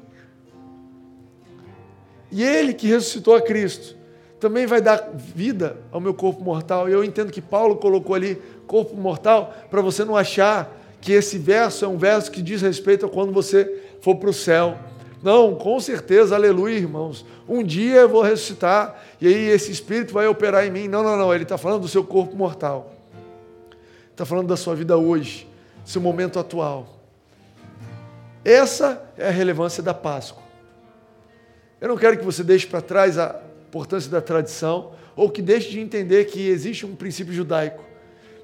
[2.31, 4.01] E Ele que ressuscitou a Cristo
[4.41, 6.89] também vai dar vida ao meu corpo mortal.
[6.89, 11.39] E eu entendo que Paulo colocou ali corpo mortal para você não achar que esse
[11.39, 14.79] verso é um verso que diz respeito a quando você for para o céu.
[15.23, 17.25] Não, com certeza, aleluia, irmãos.
[17.49, 20.89] Um dia eu vou ressuscitar e aí esse Espírito vai operar em mim.
[20.89, 21.35] Não, não, não.
[21.35, 23.01] Ele está falando do seu corpo mortal
[24.23, 25.49] está falando da sua vida hoje,
[25.83, 27.01] seu momento atual.
[28.45, 30.43] Essa é a relevância da Páscoa.
[31.81, 35.71] Eu não quero que você deixe para trás a importância da tradição ou que deixe
[35.71, 37.83] de entender que existe um princípio judaico,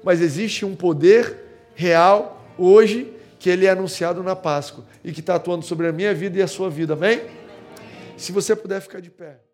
[0.03, 5.35] mas existe um poder real hoje que ele é anunciado na Páscoa e que está
[5.35, 7.21] atuando sobre a minha vida e a sua vida, amém?
[8.17, 9.46] Se você puder ficar de pé.